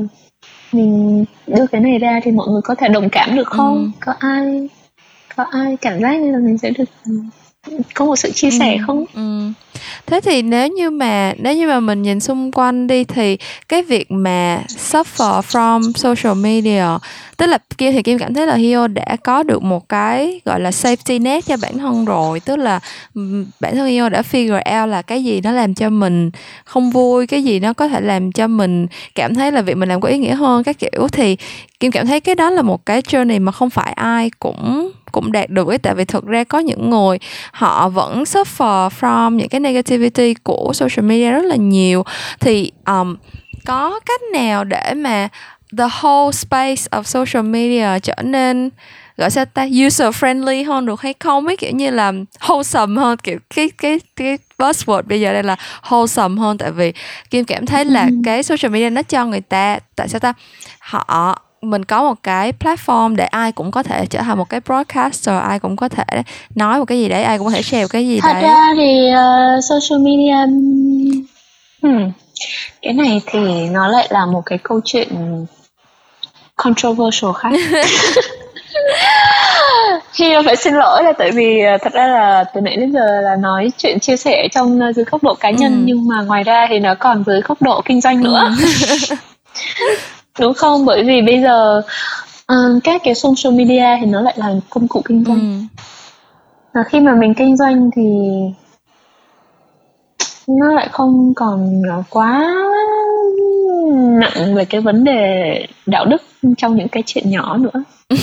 [0.71, 3.97] mình đưa cái này ra thì mọi người có thể đồng cảm được không Ừ.
[3.99, 4.67] có ai
[5.35, 7.11] có ai cảm giác như là mình sẽ được ừ,
[7.93, 9.05] có một sự chia sẻ Ừ, không?
[9.13, 9.51] Ừ.
[10.05, 13.37] Thế thì nếu như mà nếu như mà mình nhìn xung quanh đi thì
[13.69, 16.85] cái việc mà suffer from social media
[17.37, 20.59] tức là kia thì Kim cảm thấy là Hio đã có được một cái gọi
[20.59, 22.39] là safety net cho bản thân rồi.
[22.39, 22.79] Tức là
[23.59, 26.31] bản thân Hio đã figure out là cái gì nó làm cho mình
[26.65, 29.89] không vui cái gì nó có thể làm cho mình cảm thấy là việc mình
[29.89, 31.07] làm có ý nghĩa hơn các kiểu.
[31.11, 31.37] Thì
[31.79, 35.31] Kim cảm thấy cái đó là một cái journey mà không phải ai cũng cũng
[35.31, 35.77] đạt được ấy.
[35.77, 37.17] Tại vì thực ra có những người
[37.51, 42.03] họ vẫn suffer from những cái negativity của social media rất là nhiều.
[42.39, 43.15] Thì um,
[43.65, 45.27] có cách nào để mà
[45.77, 48.69] the whole space of social media trở nên
[49.17, 51.47] gọi sao ta user friendly hơn được hay không?
[51.47, 55.55] Ấy kiểu như là wholesome hơn kiểu cái cái cái buzzword bây giờ đây là
[55.87, 56.57] wholesome hơn.
[56.57, 56.93] Tại vì
[57.29, 60.33] kim cảm thấy là cái social media nó cho người ta tại sao ta
[60.79, 64.59] họ mình có một cái platform để ai cũng có thể trở thành một cái
[64.59, 66.03] broadcaster ai cũng có thể
[66.55, 68.41] nói một cái gì đấy ai cũng có thể share một cái gì thật đấy.
[68.41, 70.35] ra thì uh, social media
[71.81, 72.11] hmm,
[72.81, 75.07] cái này thì nó lại là một cái câu chuyện
[76.55, 77.51] controversial khác.
[80.13, 83.21] Khi phải xin lỗi là tại vì uh, thật ra là từ nãy đến giờ
[83.21, 85.83] là nói chuyện chia sẻ trong uh, dưới góc độ cá nhân Ừ.
[85.85, 88.51] nhưng mà ngoài ra thì nó còn dưới góc độ kinh doanh nữa
[90.39, 90.85] đúng không?
[90.85, 91.81] Bởi vì bây giờ
[92.53, 95.39] uh, các cái social media thì nó lại là công cụ kinh doanh.
[95.39, 95.79] Ừ.
[96.73, 98.01] và khi mà mình kinh doanh thì
[100.47, 102.53] nó lại không còn quá
[103.93, 106.21] nặng về cái vấn đề đạo đức
[106.57, 107.83] trong những cái chuyện nhỏ nữa.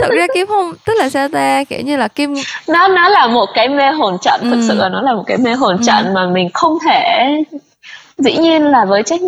[0.00, 1.64] Thật ra kim không tức là sao ta?
[1.64, 2.34] Kiểu như là kim
[2.68, 4.64] nó nó là một cái mê hồn trận thực Ừ.
[4.68, 7.28] sự là nó là một cái mê hồn trận mà mình không thể
[8.18, 9.20] dĩ nhiên là với trách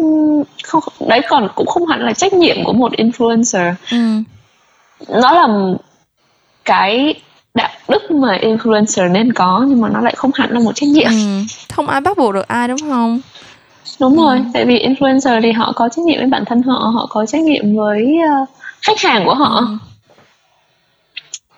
[0.65, 3.97] không đấy còn cũng không hẳn là trách nhiệm của một influencer ừ.
[5.09, 5.49] nó là
[6.65, 7.15] cái
[7.55, 10.89] đạo đức mà influencer nên có nhưng mà nó lại không hẳn là một trách
[10.89, 11.43] nhiệm ừ.
[11.75, 13.21] không ai bắt buộc được ai đúng không
[14.01, 17.07] đúng rồi tại vì influencer thì họ có trách nhiệm với bản thân họ họ
[17.11, 18.45] có trách nhiệm với ờ,
[18.83, 19.67] khách hàng của họ Ừ.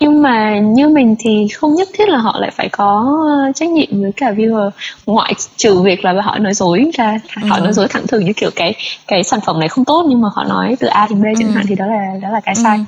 [0.01, 3.69] nhưng mà như mình thì không nhất thiết là họ lại phải có ờ, trách
[3.71, 4.71] nhiệm với cả viewer
[5.07, 7.61] ngoại trừ việc là họ nói dối ra họ Ừ.
[7.63, 8.75] nói dối thẳng thừng như kiểu cái
[9.07, 11.49] cái sản phẩm này không tốt nhưng mà họ nói từ A đến B chẳng
[11.49, 11.55] Ừ.
[11.55, 12.63] hạn thì đó là đó là cái Ừ.
[12.63, 12.85] sai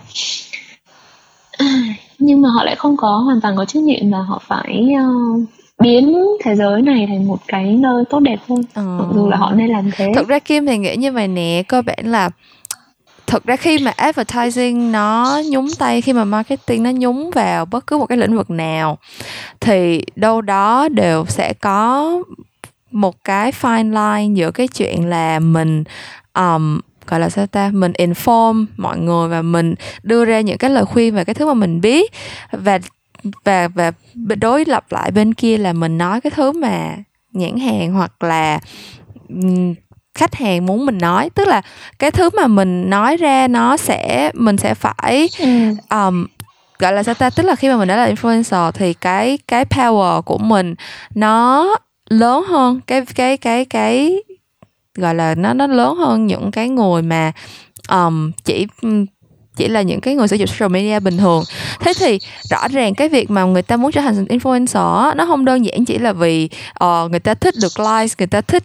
[2.19, 5.05] nhưng mà họ lại không có hoàn toàn có trách nhiệm là họ phải ờ,
[5.79, 8.83] biến thế giới này thành một cái nơi tốt đẹp hơn Ờ.
[8.83, 11.63] mặc dù là họ nên làm thế thực ra kim thì nghĩ như vậy nè
[11.69, 12.31] cơ bản là
[13.31, 17.87] thực ra khi mà advertising nó nhúng tay khi mà marketing nó nhúng vào bất
[17.87, 18.99] cứ một cái lĩnh vực nào
[19.61, 22.13] thì đâu đó đều sẽ có
[22.91, 25.85] một cái fine line giữa cái chuyện là mình
[26.35, 27.71] um, gọi là sao ta?
[27.75, 31.47] Mình inform mọi người và mình đưa ra những cái lời khuyên về cái thứ
[31.47, 32.13] mà mình biết
[32.53, 32.79] và
[33.45, 36.97] và và đối lập lại bên kia là mình nói cái thứ mà
[37.33, 38.61] nhãn hàng hoặc là
[40.15, 41.31] khách hàng muốn mình nói.
[41.35, 41.63] Tức là
[41.99, 45.29] cái thứ mà mình nói ra nó sẽ mình sẽ phải
[45.91, 46.27] um,
[46.79, 47.31] gọi là sao ta?
[47.31, 50.75] Tức là khi mà mình đã là influencer thì cái cái power của mình
[51.15, 51.69] nó
[52.09, 52.81] lớn hơn.
[52.87, 54.17] Cái cái cái cái
[54.95, 57.33] gọi là nó nó lớn hơn những cái người mà
[57.89, 58.67] um, chỉ
[59.61, 61.45] chỉ là những cái người sử dụng social media bình thường.
[61.81, 62.19] Thế thì
[62.51, 65.85] rõ ràng cái việc mà người ta muốn trở thành influencer nó không đơn giản
[65.85, 66.49] chỉ là vì
[66.85, 68.65] uh, người ta thích được likes người ta thích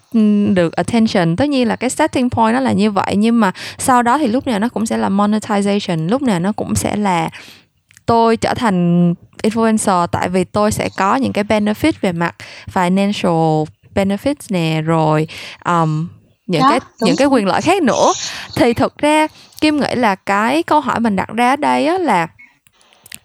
[0.53, 1.35] được attention.
[1.35, 4.27] Tất nhiên là cái starting point nó là như vậy nhưng mà sau đó thì
[4.27, 7.29] lúc nào nó cũng sẽ là monetization lúc nào nó cũng sẽ là
[8.05, 12.35] tôi trở thành influencer tại vì tôi sẽ có những cái benefit về mặt
[12.73, 15.27] financial benefits nè rồi
[15.65, 16.07] um,
[16.47, 17.07] những Đó, cái đúng.
[17.07, 18.13] những cái quyền lợi khác nữa.
[18.55, 19.27] Thì thực ra
[19.61, 22.27] kim nghĩ là cái câu hỏi mình đặt ra ở đây á là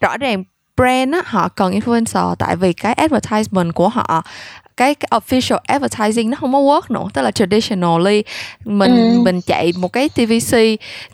[0.00, 0.44] rõ ràng
[0.76, 4.22] brand á họ cần influencer tại vì cái advertisement của họ
[4.80, 8.22] cái, cái official advertising nó không có work nữa tức là traditionally
[8.64, 9.20] mình Ừ.
[9.24, 10.56] mình chạy một cái TVC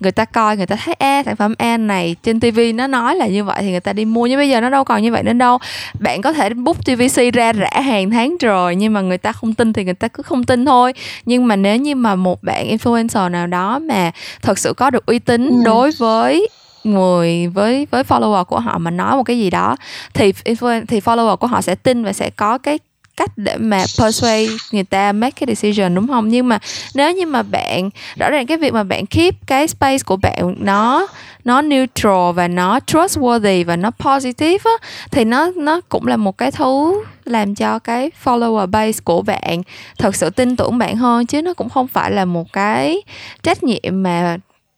[0.01, 3.17] người ta coi người ta thấy a sản phẩm A này trên TV nó nói
[3.17, 5.13] là như vậy thì người ta đi mua nhưng bây giờ nó đâu còn như
[5.13, 5.59] vậy nữa đâu
[6.01, 9.55] bạn có thể book TVC ra rã hàng tháng rồi nhưng mà người ta không
[9.55, 10.93] tin thì người ta cứ không tin thôi
[11.25, 14.11] nhưng mà nếu như mà một bạn influencer nào đó mà
[14.43, 15.63] thật sự có được uy tín Ừ.
[15.65, 16.49] đối với
[16.85, 19.77] người với với follower của họ mà nói một cái gì đó
[20.15, 22.79] thì influen thì follower của họ sẽ tin và sẽ có cái
[23.17, 26.29] cách để mà persuade người ta make cái decision, đúng không?
[26.29, 26.59] Nhưng mà
[26.95, 30.55] nếu như mà bạn, rõ ràng cái việc mà bạn keep cái space của bạn
[30.59, 31.07] nó
[31.45, 36.39] nó neutral và nó trustworthy và nó positive á, thì nó nó cũng là một
[36.39, 39.63] cái thứ làm cho cái follower base của bạn
[39.99, 43.03] thật sự tin tưởng bạn hơn, chứ nó cũng không phải là một cái
[43.43, 44.37] trách nhiệm mà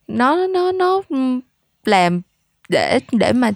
[0.08, 1.02] nó nó nó
[1.84, 2.20] làm
[2.68, 3.50] để để mà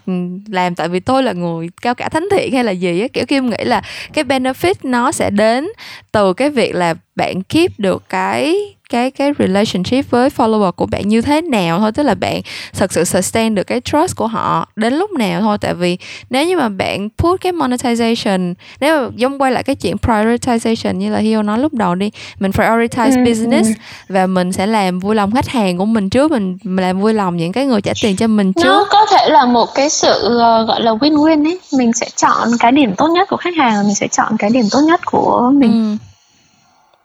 [0.48, 3.24] làm tại vì tôi là người cao cả thánh thiện hay là gì á, kiểu
[3.26, 3.82] kim nghĩ là
[4.12, 5.68] cái benefit nó sẽ đến
[6.12, 8.56] từ cái việc là bạn keep được cái
[8.92, 12.40] cái cái relationship với follower của bạn như thế nào thôi tức là bạn
[12.72, 15.58] thật sự sustain được cái trust của họ đến lúc nào thôi.
[15.60, 15.98] Tại vì
[16.30, 20.92] nếu như mà bạn put cái monetization nếu mà giống quay lại cái chuyện prioritization
[20.92, 23.74] như là Hio nói lúc đầu đi mình prioritize ừ, business ừ.
[24.08, 27.36] và mình sẽ làm vui lòng khách hàng của mình trước mình làm vui lòng
[27.36, 28.64] những cái người trả tiền cho mình trước.
[28.64, 31.60] nó có thể là một cái sự uh, gọi là win-win ấy.
[31.78, 34.50] Mình sẽ chọn cái điểm tốt nhất của khách hàng và mình sẽ chọn cái
[34.50, 35.72] điểm tốt nhất của mình.
[35.72, 35.96] Ừ.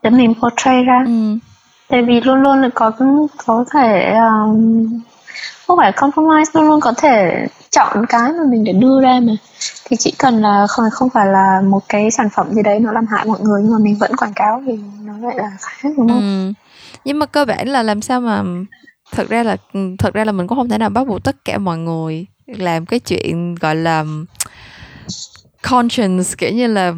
[0.03, 1.03] để mình portray ra.
[1.05, 1.37] Ừ
[1.89, 2.91] tại vì luôn luôn là có
[3.45, 4.87] có thể um,
[5.67, 9.33] không phải compromise luôn luôn có thể chọn cái mà mình để đưa ra mà
[9.85, 12.91] thì chỉ cần là không không phải là một cái sản phẩm gì đấy nó
[12.91, 15.89] làm hại mọi người nhưng mà mình vẫn quảng cáo thì nó lại là khác
[15.97, 16.21] đúng không?
[16.21, 16.53] Ừ.
[17.05, 18.43] Nhưng mà cơ bản là làm sao mà
[19.11, 21.35] thật ra là ừ, thật ra là mình cũng không thể nào bắt buộc tất
[21.45, 24.25] cả mọi người làm cái chuyện gọi là um,
[25.69, 26.93] conscience kiểu như là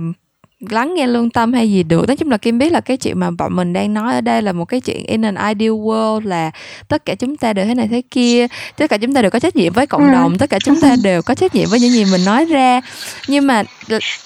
[0.70, 2.08] lắng nghe lương tâm hay gì được.
[2.08, 4.42] Nói chung là kim biết là cái chuyện mà bọn mình đang nói ở đây
[4.42, 6.52] là một cái chuyện in an ideal world là
[6.88, 8.48] tất cả chúng ta đều thế này thế kia
[8.78, 10.14] tất cả chúng ta đều có trách nhiệm với cộng ừ.
[10.14, 12.82] đồng tất cả chúng ta đều có trách nhiệm với những gì mình nói ra.
[13.28, 13.64] Nhưng mà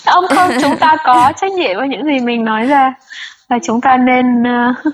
[0.05, 2.93] ông không chúng ta có trách nhiệm với những gì mình nói ra.
[3.49, 4.93] Và chúng ta nên uh,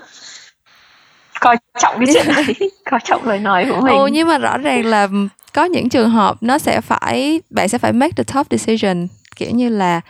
[1.40, 3.94] coi trọng cái chuyện đấy coi trọng lời nói của mình.
[3.94, 5.08] ừ nhưng mà rõ ràng là
[5.52, 9.50] có những trường hợp nó sẽ phải bạn sẽ phải make the tough decision kiểu
[9.50, 10.00] như là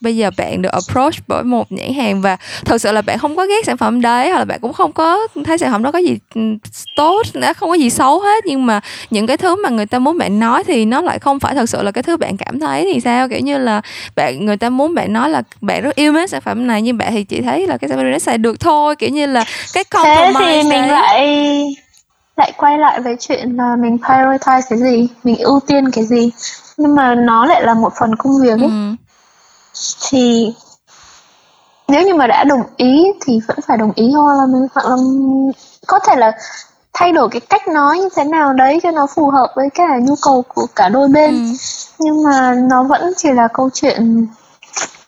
[0.00, 3.36] bây giờ bạn được approach bởi một nhãn hàng và thật sự là bạn không
[3.36, 5.92] có ghét sản phẩm đấy hoặc là bạn cũng không có thấy sản phẩm đó
[5.92, 6.40] có gì ừ,
[6.96, 8.46] tốt nó không có gì xấu hết.
[8.46, 8.80] Nhưng mà
[9.10, 11.68] những cái thứ mà người ta muốn bạn nói thì nó lại không phải thật
[11.68, 13.28] sự là cái thứ bạn cảm thấy thì sao?
[13.28, 13.80] Kiểu như là
[14.16, 16.98] bạn người ta muốn bạn nói là bạn rất yêu mến sản phẩm này nhưng
[16.98, 18.96] bạn thì chỉ thấy là cái sản phẩm này nó xài được thôi.
[18.96, 20.88] Kiểu như là cái compromise thế thì mình đấy.
[20.88, 21.76] lại
[22.36, 26.30] lại quay lại với chuyện là mình prioritize cái gì mình ưu tiên cái gì.
[26.76, 28.70] Nhưng mà nó lại là một phần công việc ấy.
[28.70, 28.96] Ừ
[30.10, 30.54] thì
[31.88, 34.86] nếu như mà đã đồng ý thì vẫn phải đồng ý thôi là mình hoặc
[34.86, 34.96] là
[35.86, 36.32] có thể là
[36.92, 39.98] thay đổi cái cách nói như thế nào đấy cho nó phù hợp với cả
[40.02, 41.52] nhu cầu của cả đôi bên ừ.
[41.98, 44.26] nhưng mà nó vẫn chỉ là câu chuyện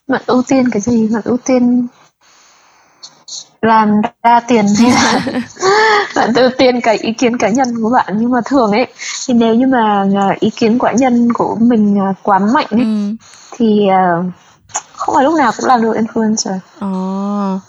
[0.08, 1.86] bạn ưu tiên cái gì bạn ưu tiên
[3.62, 5.20] làm ra tiền hay là
[6.16, 8.86] bạn ưu tiên cái ý kiến cá nhân của bạn nhưng mà thường ấy
[9.26, 12.80] thì nếu như mà à, ý kiến cá nhân của mình à, quá mạnh ấy
[12.80, 13.16] ừ.
[13.56, 14.26] thì uh,
[15.03, 17.61] không phải lúc nào cũng làm được influencer oh.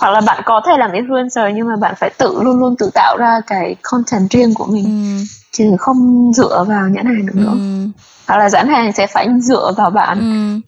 [0.00, 2.90] hoặc là bạn có thể làm influencer nhưng mà bạn phải tự luôn luôn tự
[2.94, 5.24] tạo ra cái content riêng của mình ừ.
[5.52, 7.88] chứ không dựa vào nhãn hàng được nữa ừ.
[8.26, 10.60] hoặc là nhãn hàng sẽ phải dựa vào bạn ừ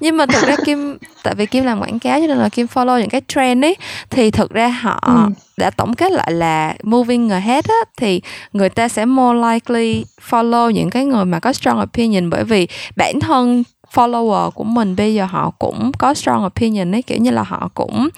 [0.00, 2.66] nhưng mà thực ra kim tại vì kim làm quảng cáo cho nên là kim
[2.74, 3.76] follow những cái trend ấy
[4.10, 5.32] thì thực ra họ ừ.
[5.56, 8.20] đã tổng kết lại là moving ahead á thì
[8.52, 12.68] người ta sẽ more likely follow những cái người mà có strong opinion bởi vì
[12.96, 13.62] bản thân
[13.94, 17.68] follower của mình bây giờ họ cũng có strong opinion ấy kiểu như là họ
[17.74, 18.08] cũng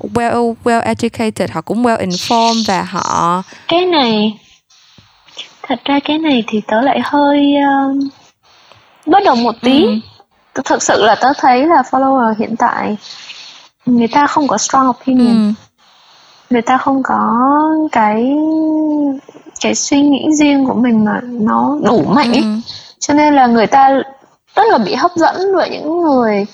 [0.00, 4.38] well well educated họ cũng well informed và họ cái này
[5.62, 7.96] thật ra cái này thì tớ lại hơi uh,
[9.06, 9.94] bất đồng một tí ừ.
[10.64, 12.96] thực sự là tớ thấy là follower hiện tại
[13.86, 15.52] người ta không có strong opinion ừ.
[16.50, 17.38] người ta không có
[17.92, 18.36] cái
[19.60, 22.60] cái suy nghĩ riêng của mình mà nó đủ mạnh ấy ừ.
[22.98, 24.02] cho nên là người ta
[24.56, 26.46] rất là bị hấp dẫn bởi những người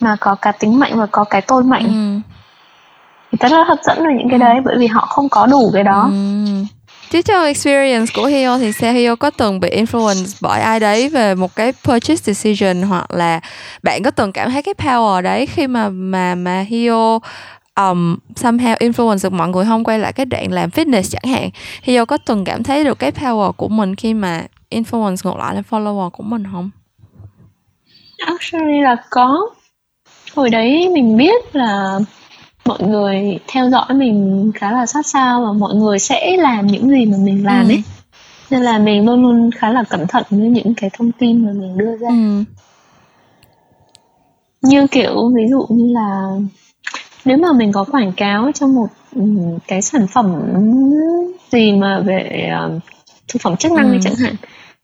[0.00, 2.30] mà có cá tính mạnh và có cái tôi mạnh ừ.
[3.30, 5.70] thì rất là hấp dẫn bởi những cái đấy bởi vì họ không có đủ
[5.74, 6.46] cái đó ừ.
[7.10, 11.08] Chứ trong experience của Hio thì sao Hio có từng bị influence bởi ai đấy
[11.08, 13.40] về một cái purchase decision hoặc là
[13.82, 17.18] bạn có từng cảm thấy cái power đấy khi mà mà mà Hio
[17.76, 21.50] um, somehow influence được mọi người không quay lại cái đoạn làm fitness chẳng hạn
[21.82, 25.54] Hio có từng cảm thấy được cái power của mình khi mà influence ngược lại
[25.54, 26.70] lên follower của mình không?
[28.26, 29.50] Actually là có
[30.34, 31.98] Hồi đấy mình biết là
[32.66, 36.90] mọi người theo dõi mình khá là sát sao và mọi người sẽ làm những
[36.90, 37.72] gì mà mình làm ừ.
[37.72, 37.82] ấy
[38.50, 41.52] nên là mình luôn luôn khá là cẩn thận với những cái thông tin mà
[41.52, 42.44] mình đưa ra ừ.
[44.62, 46.26] như kiểu ví dụ như là
[47.24, 49.22] nếu mà mình có quảng cáo cho một ừ,
[49.68, 50.34] cái sản phẩm
[51.52, 52.82] gì mà về uh,
[53.28, 53.98] thực phẩm chức năng ừ.
[54.02, 54.34] chẳng hạn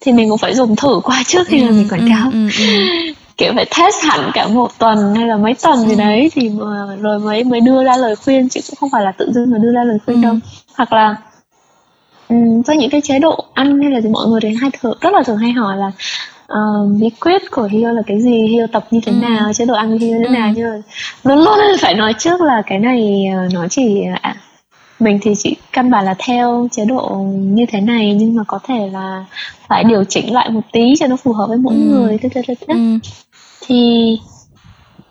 [0.01, 2.49] thì mình cũng phải dùng thử qua trước khi ừ, mà mình quảng cáo ừ,
[2.59, 5.99] ừ, ừ kiểu phải test hẳn cả một tuần hay là mấy tuần gì ừ.
[5.99, 9.13] đấy thì mà, rồi mới mới đưa ra lời khuyên chứ cũng không phải là
[9.13, 10.27] tự dưng mà đưa ra lời khuyên ừ.
[10.27, 10.35] đâu
[10.77, 11.17] hoặc là
[12.29, 14.99] um, với những cái chế độ ăn hay là gì mọi người thì hay thường
[15.01, 15.93] rất là thường hay hỏi là
[16.53, 19.19] uh, bí quyết của Hio là cái gì Hio tập như thế ừ.
[19.29, 20.39] nào chế độ ăn của Hio như thế ừ.
[20.39, 20.83] nào nhưng mà
[21.25, 24.37] luôn luôn phải nói trước là cái này uh, nó chỉ à,
[24.99, 28.59] mình thì chỉ căn bản là theo chế độ như thế này nhưng mà có
[28.69, 29.25] thể là
[29.69, 31.81] phải điều chỉnh lại một tí cho nó phù hợp với mỗi ừ.
[31.81, 32.19] người
[32.67, 32.99] ừ.
[33.67, 34.17] Thì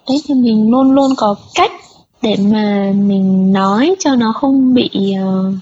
[0.09, 1.71] đấy thì mình luôn luôn có cách
[2.21, 4.89] để mà mình nói cho nó không bị
[5.23, 5.53] uh,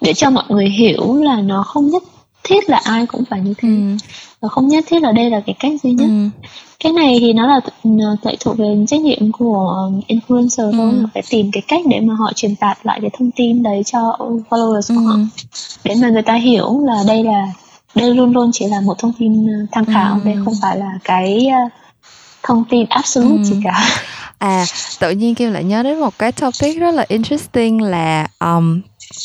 [0.00, 2.02] để cho mọi người hiểu là nó không nhất
[2.44, 3.96] thiết là ai cũng phải như thế ừ.
[4.40, 6.42] và không nhất thiết là đây là cái cách duy nhất ừ.
[6.80, 7.60] cái này thì nó là
[8.22, 11.06] tại thuộc về trách nhiệm của influencer thôi ừ.
[11.14, 14.16] phải tìm cái cách để mà họ truyền tải lại cái thông tin đấy cho
[14.50, 15.06] followers của ừ.
[15.06, 15.16] họ
[15.84, 17.46] để mà người ta hiểu là đây là
[17.94, 20.20] đây luôn luôn chỉ là một thông tin ờ, tham khảo ừ.
[20.24, 21.60] đây không phải là cái ờ,
[22.48, 23.44] thông tin absolute ừ.
[23.44, 23.88] gì cả
[24.38, 24.64] à
[25.00, 28.80] tự nhiên kêu lại nhớ đến một cái topic rất là interesting là um,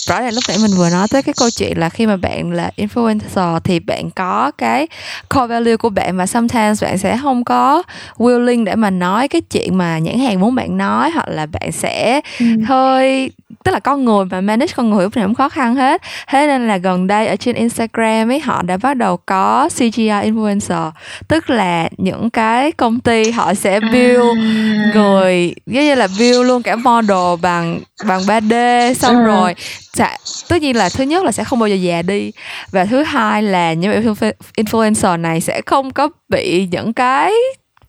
[0.08, 2.52] rõ ràng lúc nãy mình vừa nói tới cái câu chuyện là khi mà bạn
[2.52, 4.88] là influencer thì bạn có cái
[5.30, 7.84] core value của bạn và sometimes bạn sẽ không có
[8.18, 11.72] willing để mà nói cái chuyện mà nhãn hàng muốn bạn nói hoặc là bạn
[11.72, 12.46] sẽ ừ.
[12.66, 13.32] hơi
[13.64, 16.48] tức là con người mà manage con người lúc nào cũng khó khăn hết thế
[16.48, 20.92] nên là gần đây ở trên Instagram ấy họ đã bắt đầu có CGI influencer
[21.28, 24.92] tức là những cái công ty họ sẽ build à.
[24.94, 29.26] người giống như là build luôn cả model bằng bằng 3D xong ừ.
[29.26, 29.56] rồi
[29.94, 30.18] sẽ,
[30.50, 32.32] tất nhiên là thứ nhất là sẽ không bao giờ già đi
[32.72, 34.16] và thứ hai là những
[34.58, 37.32] influencer này sẽ không có bị những cái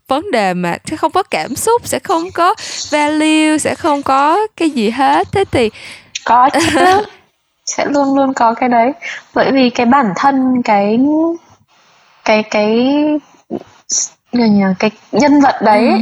[0.09, 2.55] vấn đề mà sẽ không có cảm xúc sẽ không có
[2.91, 5.71] value sẽ không có cái gì hết thế thì
[6.25, 6.61] có chứ
[7.67, 8.93] sẽ luôn luôn có cái đấy
[9.35, 10.99] bởi vì cái bản thân cái
[12.25, 12.93] cái cái
[14.33, 15.97] nhờ cái nhân vật đấy ừ.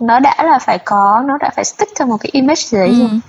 [0.00, 2.88] nó đã là phải có nó đã phải stick cho một cái image gì đấy
[2.88, 2.98] ừ.
[2.98, 3.20] rồi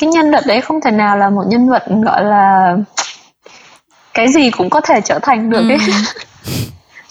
[0.00, 2.76] cái nhân vật đấy không thể nào là một nhân vật gọi là
[4.14, 5.92] cái gì cũng có thể trở thành được ấy ừ.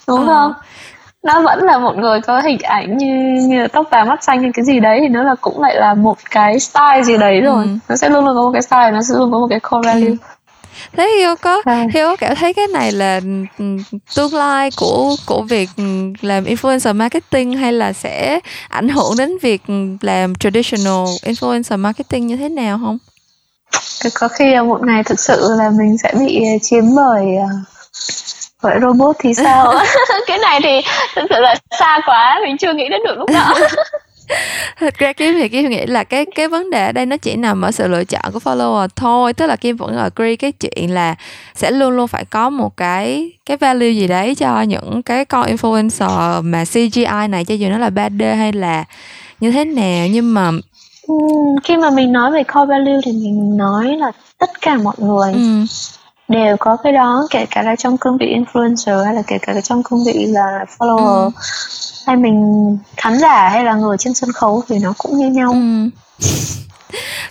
[0.07, 0.25] đúng ừ.
[0.27, 0.53] không
[1.23, 4.51] nó vẫn là một người có hình ảnh như như tóc vàng mắt xanh hay
[4.53, 7.63] cái gì đấy thì nó là cũng lại là một cái style gì đấy rồi
[7.63, 7.69] ừ.
[7.89, 9.87] nó sẽ luôn luôn có một cái style nó sẽ luôn có một cái core
[9.89, 10.15] value ừ.
[10.97, 11.85] thế hiếu có à.
[11.93, 13.21] hiếu cảm thấy cái này là
[13.57, 13.65] ừ,
[14.15, 15.69] tương lai của của việc
[16.21, 19.61] làm influencer marketing hay là sẽ ảnh hưởng đến việc
[20.01, 22.97] làm traditional influencer marketing như thế nào không
[24.19, 27.49] có khi một ngày thực sự là mình sẽ bị chiếm bởi uh,
[28.61, 29.73] vậy robot thì sao?
[30.27, 30.81] Cái này thì
[31.15, 33.53] thực sự là xa quá mình chưa nghĩ đến được lúc đó.
[34.79, 37.35] Thật ra kim thì kim nghĩ là cái cái vấn đề ở đây nó chỉ
[37.35, 39.33] nằm ở sự lựa chọn của follower thôi.
[39.33, 41.15] Tức là kim vẫn agree cái chuyện là
[41.55, 45.55] sẽ luôn luôn phải có một cái cái value gì đấy cho những cái con
[45.55, 48.83] influencer mà CGI này cho dù nó là 3D hay là
[49.39, 50.07] như thế nào.
[50.11, 50.51] Nhưng mà
[51.63, 55.33] khi mà mình nói về core value thì mình nói là tất cả mọi người
[55.33, 55.65] ừ
[56.31, 59.53] đều có cái đó kể cả là trong cương vị influencer hay là kể cả
[59.53, 61.29] là trong cương vị là follower ừ.
[62.07, 65.51] hay mình khán giả hay là người trên sân khấu thì nó cũng như nhau
[65.51, 65.89] ừ.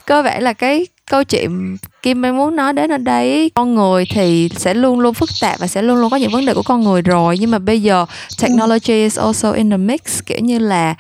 [0.07, 4.05] cơ bản là cái câu chuyện Kim đang muốn nói đến ở đây con người
[4.11, 6.62] thì sẽ luôn luôn phức tạp và sẽ luôn luôn có những vấn đề của
[6.62, 8.07] con người rồi nhưng mà bây giờ
[8.42, 10.94] technology is also in the mix kiểu như là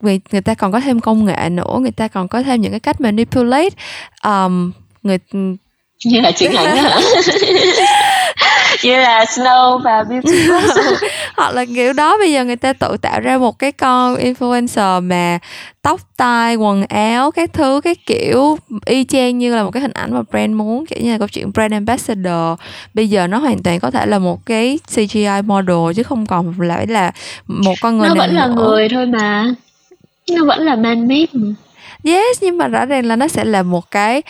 [0.00, 2.70] người người ta còn có thêm công nghệ nữa người ta còn có thêm những
[2.70, 3.76] cái cách manipulate
[4.24, 4.72] um,
[5.02, 5.18] người
[6.04, 7.00] như là chuyện ảnh hả?
[8.82, 10.48] Như là Snow và Beauty
[11.36, 15.02] hoặc là kiểu đó bây giờ người ta tự tạo ra một cái con influencer
[15.02, 15.38] mà
[15.82, 19.92] tóc tai quần áo các thứ cái kiểu y chang như là một cái hình
[19.92, 22.58] ảnh mà brand muốn kiểu như là câu chuyện brand ambassador.
[22.94, 26.54] Bây giờ nó hoàn toàn có thể là một cái CGI model chứ không còn
[26.60, 27.12] lại là
[27.46, 28.54] một con người nó vẫn là nữa.
[28.54, 29.54] người thôi mà.
[30.30, 31.54] Nó vẫn là man made mà.
[32.04, 34.22] Yes nhưng mà rõ ràng là nó sẽ là một cái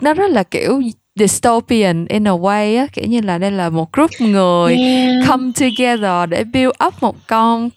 [0.00, 0.80] nó rất là kiểu
[1.16, 5.28] dystopian in a way á kiểu như là đây là một group người yeah.
[5.28, 7.70] come together để build up một con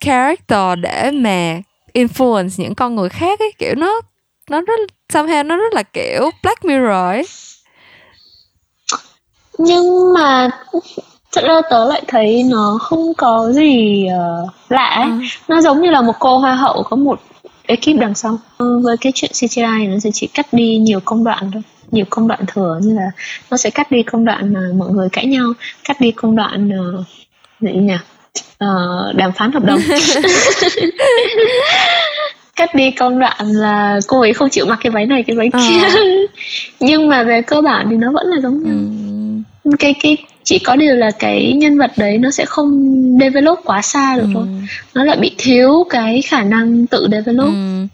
[0.00, 1.60] character để mà
[1.94, 4.00] influence những con người khác ấy kiểu nó
[4.50, 4.80] nó rất
[5.12, 7.24] somehow nó rất là kiểu Black Mirror ấy
[9.58, 10.50] nhưng mà
[11.32, 15.04] thật ra tớ lại thấy nó không có gì uh, lạ ấy.
[15.04, 15.18] À.
[15.48, 17.20] nó giống như là một cô hoa hậu có một
[17.66, 18.38] ekip đằng sau.
[18.58, 21.62] Ừ, với cái chuyện CGI nó sẽ chỉ cắt đi nhiều công đoạn thôi.
[21.90, 23.10] Nhiều công đoạn thừa như là
[23.50, 25.52] nó sẽ cắt đi công đoạn mà mọi người cãi nhau
[25.84, 27.06] cắt đi công đoạn uh,
[27.60, 27.94] gì nhỉ?
[28.64, 29.80] Uh, đàm phán hợp đồng.
[32.56, 35.50] Cắt đi công đoạn là cô ấy không chịu mặc cái váy này cái váy
[35.52, 35.78] kia.
[35.82, 35.94] À.
[36.80, 38.74] nhưng mà về cơ bản thì nó vẫn là giống nhau.
[39.64, 39.70] Ừ.
[39.78, 42.70] cái cái chỉ có điều là cái nhân vật đấy nó sẽ không
[43.20, 44.30] develop quá xa được ừ.
[44.34, 44.46] thôi.
[44.94, 47.46] Nó lại bị thiếu cái khả năng tự develop.
[47.46, 47.86] Ừ.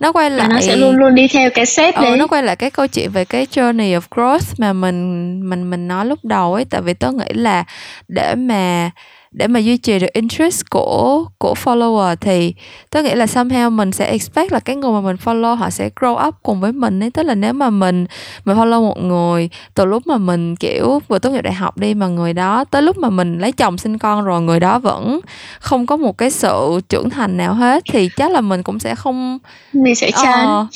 [0.00, 2.16] Nó quay lại nó sẽ luôn luôn đi theo cái set ừ, đấy.
[2.16, 5.88] nó quay lại cái câu chuyện về cái journey of growth mà mình mình mình
[5.88, 6.64] nói lúc đầu ấy.
[6.64, 7.64] Tại vì tớ nghĩ là
[8.08, 8.90] để mà
[9.32, 12.54] để mà duy trì được interest của của follower thì
[12.90, 15.90] tôi nghĩ là somehow mình sẽ expect là cái người mà mình follow họ sẽ
[15.96, 17.10] grow up cùng với mình ấy.
[17.10, 18.06] Tức là nếu mà mình
[18.44, 21.94] mình follow một người từ lúc mà mình kiểu vừa tốt nghiệp đại học đi
[21.94, 25.20] mà người đó tới lúc mà mình lấy chồng sinh con rồi người đó vẫn
[25.60, 28.94] không có một cái sự trưởng thành nào hết thì chắc là mình cũng sẽ
[28.94, 29.38] không
[29.72, 30.60] mình sẽ chán.
[30.60, 30.68] Uh,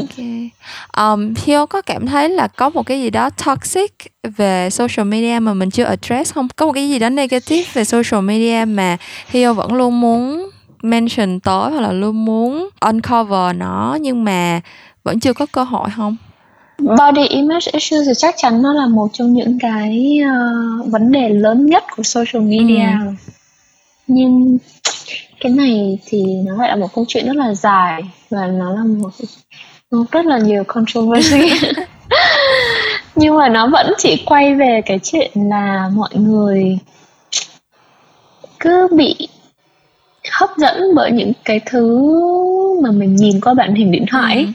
[0.10, 0.50] okay.
[0.96, 5.38] um, Hiếu có cảm thấy là có một cái gì đó toxic về social media
[5.38, 6.48] mà mình chưa address không?
[6.56, 8.96] Có một cái gì đó negative về social media mà
[9.28, 10.50] Hiếu vẫn luôn muốn
[10.82, 14.60] mention tới hoặc là luôn muốn uncover nó nhưng mà
[15.04, 16.16] vẫn chưa có cơ hội không?
[16.78, 21.28] Body image issues thì chắc chắn nó là một trong những cái uh, vấn đề
[21.28, 22.88] lớn nhất của social media.
[23.06, 23.12] Ừ.
[24.06, 24.58] nhưng
[25.40, 28.84] cái này thì nó lại là một câu chuyện rất là dài và nó là
[28.84, 29.10] một
[30.10, 31.50] rất là nhiều controversy
[33.16, 36.78] nhưng mà nó vẫn chỉ quay về cái chuyện là mọi người
[38.60, 39.28] cứ bị
[40.32, 42.10] hấp dẫn bởi những cái thứ
[42.82, 44.44] mà mình nhìn qua màn hình điện thoại ấy.
[44.44, 44.52] Ừ.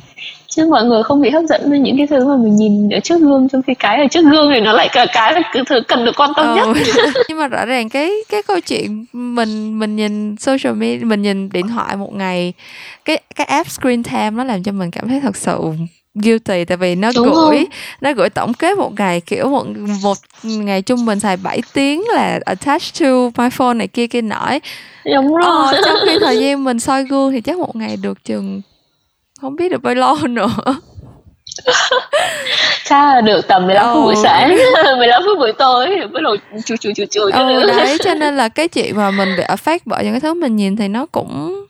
[0.47, 2.99] chứ mọi người không bị hấp dẫn với những cái thứ mà mình nhìn ở
[2.99, 5.64] trước gương trong khi cái ở trước gương thì nó lại là cái là cái
[5.70, 6.55] thứ cần được quan tâm ừ.
[6.55, 6.78] nhất
[7.30, 11.49] nhưng mà rõ ràng cái cái câu chuyện mình mình nhìn social media mình nhìn
[11.49, 12.53] điện thoại một ngày
[13.05, 15.57] cái cái app screen time nó làm cho mình cảm thấy thật sự
[16.16, 17.64] guilty tại vì nó Đúng gửi không?
[18.01, 19.66] nó gửi tổng kết một ngày kiểu một
[20.01, 23.07] một ngày trung bình xài 7 tiếng là attached to
[23.38, 24.60] my phone này kia kia nổi
[25.16, 25.74] Đúng rồi.
[25.76, 28.62] Ờ, trong khi thời gian mình soi gương thì chắc một ngày được chừng
[29.41, 30.49] không biết được bao lâu nữa.
[32.86, 34.49] Chắc là được tầm 15 phút buổi sáng.
[34.99, 36.36] 15 phút buổi tối bắt đầu
[36.66, 39.80] chù chù chù chù ừ, đấy cho nên là cái chuyện mà mình bị affect
[39.86, 41.66] bởi những cái thứ mình nhìn thì nó cũng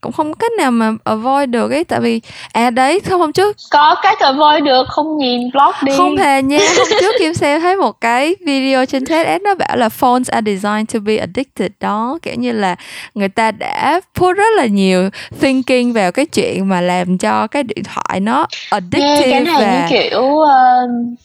[0.00, 1.84] cũng không có cách nào mà avoid được ấy.
[1.84, 2.20] Tại vì
[2.52, 5.92] à đấy không hôm trước có cách avoid được không nhìn blog đi.
[5.96, 9.76] Không hề nha hôm trước kim xem thấy một cái video trên TEDx nó bảo
[9.76, 11.70] là phones are designed to be addicted.
[11.80, 12.76] Đó kiểu như là
[13.14, 17.62] người ta đã put rất là nhiều thinking vào cái chuyện mà làm cho cái
[17.62, 19.72] điện thoại nó addictive nghe cái này và...
[19.72, 20.48] như kiểu uh,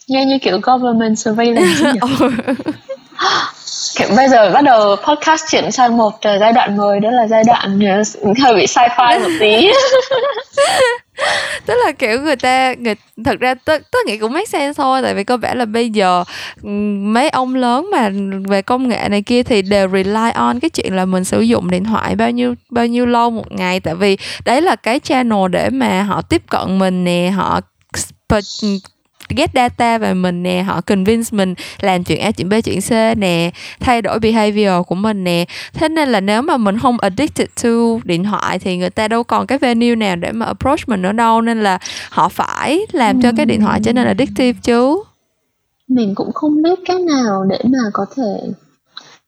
[0.07, 1.91] nghe như kiểu government surveillance
[4.15, 7.43] bây giờ bắt đầu podcast chuyển sang một uh, giai đoạn mới đó là giai
[7.47, 7.79] đoạn
[8.21, 9.71] uh, hơi bị sci-fi một tí.
[11.65, 15.01] Tức là kiểu người ta người thật ra tôi tôi nghĩ cũng make sense thôi
[15.03, 16.23] tại vì cơ bản là bây giờ
[16.63, 16.69] ừ,
[17.01, 18.09] mấy ông lớn mà
[18.47, 21.69] về công nghệ này kia thì đều rely on cái chuyện là mình sử dụng
[21.71, 23.79] điện thoại bao nhiêu bao nhiêu lâu một ngày.
[23.79, 27.61] Tại vì đấy là cái channel để mà họ tiếp cận mình nè họ
[29.29, 33.17] get data về mình nè, họ convince mình làm chuyện A, chuyện B, chuyện C
[33.17, 35.45] nè, thay đổi behavior của mình nè.
[35.73, 37.69] Thế nên là nếu mà mình không addicted to
[38.03, 41.11] điện thoại thì người ta đâu còn cái venue nào để mà approach mình nữa
[41.11, 41.41] đâu.
[41.41, 45.03] Nên là họ phải làm cho cái điện thoại trở nên addictive chứ.
[45.87, 48.51] Mình cũng không biết cách nào để mà có thể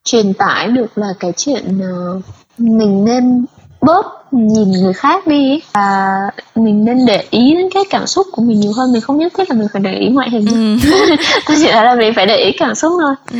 [0.04, 2.20] truyền tải được là cái chuyện ờ,
[2.58, 3.44] mình nên
[3.80, 6.06] bớt nhìn người khác đi và
[6.54, 8.92] mình nên để ý đến cái cảm xúc của mình nhiều hơn.
[8.92, 10.46] Mình không nhất thiết là mình phải để ý ngoại hình.
[10.46, 10.88] Ừ.
[11.46, 13.14] tôi chỉ là mình phải để ý cảm xúc thôi.
[13.32, 13.38] Ừ.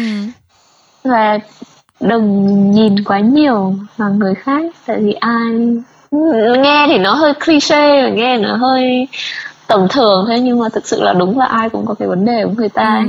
[1.04, 1.38] và
[2.00, 4.62] đừng nhìn quá nhiều vào người khác.
[4.86, 5.78] Tại vì ai
[6.62, 9.08] nghe thì nó hơi cliché và nghe nó hơi
[9.66, 12.24] tầm thường thế nhưng mà thực sự là đúng là ai cũng có cái vấn
[12.24, 13.04] đề của người ta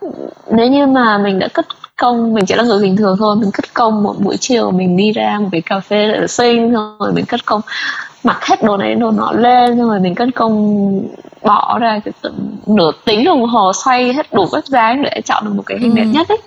[0.00, 0.08] ừ.
[0.50, 1.66] nếu như mà mình đã cất
[2.02, 4.96] công mình chỉ là người bình thường thôi mình cất công một buổi chiều mình
[4.96, 7.60] đi ra một cái cà phê xinh rồi mình cất công
[8.24, 10.86] mặc hết đồ này đồ nọ lên rồi mình cất công
[11.42, 12.00] bỏ ra
[12.66, 15.90] nửa tiếng đồng hồ xoay hết đủ các dáng để chọn được một cái hình
[15.90, 15.96] ừ.
[15.96, 16.38] đẹp nhất ấy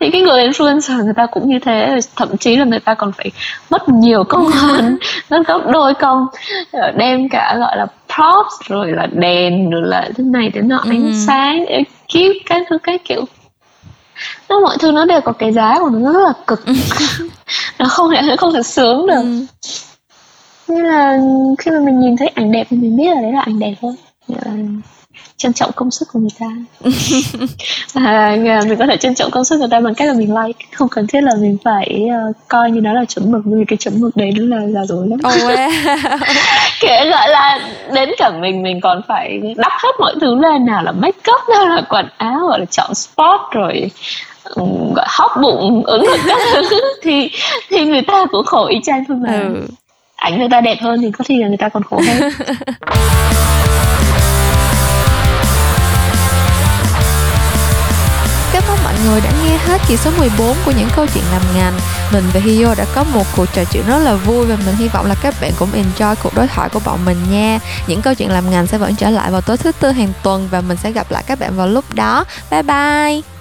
[0.00, 3.12] thì cái người influencer người ta cũng như thế thậm chí là người ta còn
[3.12, 3.30] phải
[3.70, 4.98] mất nhiều công hơn
[5.30, 6.26] mất gấp đôi công
[6.96, 11.02] đem cả gọi là props rồi là đèn rồi là thế này thế nọ ánh
[11.02, 11.12] ừ.
[11.26, 13.24] sáng để kiếm cái thứ cái kiểu
[14.50, 16.64] nó mọi thứ nó đều có cái giá của nó rất là cực.
[17.78, 19.14] Nó không thể không thể sướng được.
[19.14, 19.46] Ừ.
[20.68, 21.18] nên là
[21.58, 23.74] khi mà mình nhìn thấy ảnh đẹp thì mình biết là đấy là ảnh đẹp
[23.80, 23.94] thôi.
[24.28, 24.52] Là
[25.36, 26.46] trân trọng công sức của người ta.
[27.94, 28.36] À,
[28.68, 30.58] mình có thể trân trọng công sức của người ta bằng cách là mình like.
[30.72, 33.76] Không cần thiết là mình phải uh, coi như nó là chuẩn mực vì cái
[33.76, 35.18] chuẩn mực đấy nó là giả dối lắm.
[35.26, 35.68] Oh, wow.
[36.80, 40.82] kiểu gọi là đến cả mình mình còn phải đắp hết mọi thứ lên nào
[40.82, 43.90] là make up nào là quần áo gọi là chọn spot rồi
[44.94, 46.80] gọi hóc bụng ứng được các thứ.
[47.02, 47.30] Thì
[47.70, 49.32] thì người ta cũng khổ y chang thôi mà.
[49.32, 49.66] Ừ.
[50.16, 52.30] ảnh người ta đẹp hơn thì có khi là người ta còn khổ hơn.
[59.06, 61.72] Người đã nghe hết kỳ số 14 của những câu chuyện làm ngành.
[62.12, 64.88] Mình và Hiyo đã có một cuộc trò chuyện rất là vui Và mình hy
[64.88, 67.58] vọng là các bạn cũng enjoy cuộc đối thoại của bọn mình nha.
[67.86, 70.48] Những câu chuyện làm ngành sẽ vẫn trở lại vào tối thứ tư hàng tuần
[70.50, 72.24] Và mình sẽ gặp lại các bạn vào lúc đó.
[72.50, 73.39] Bye bye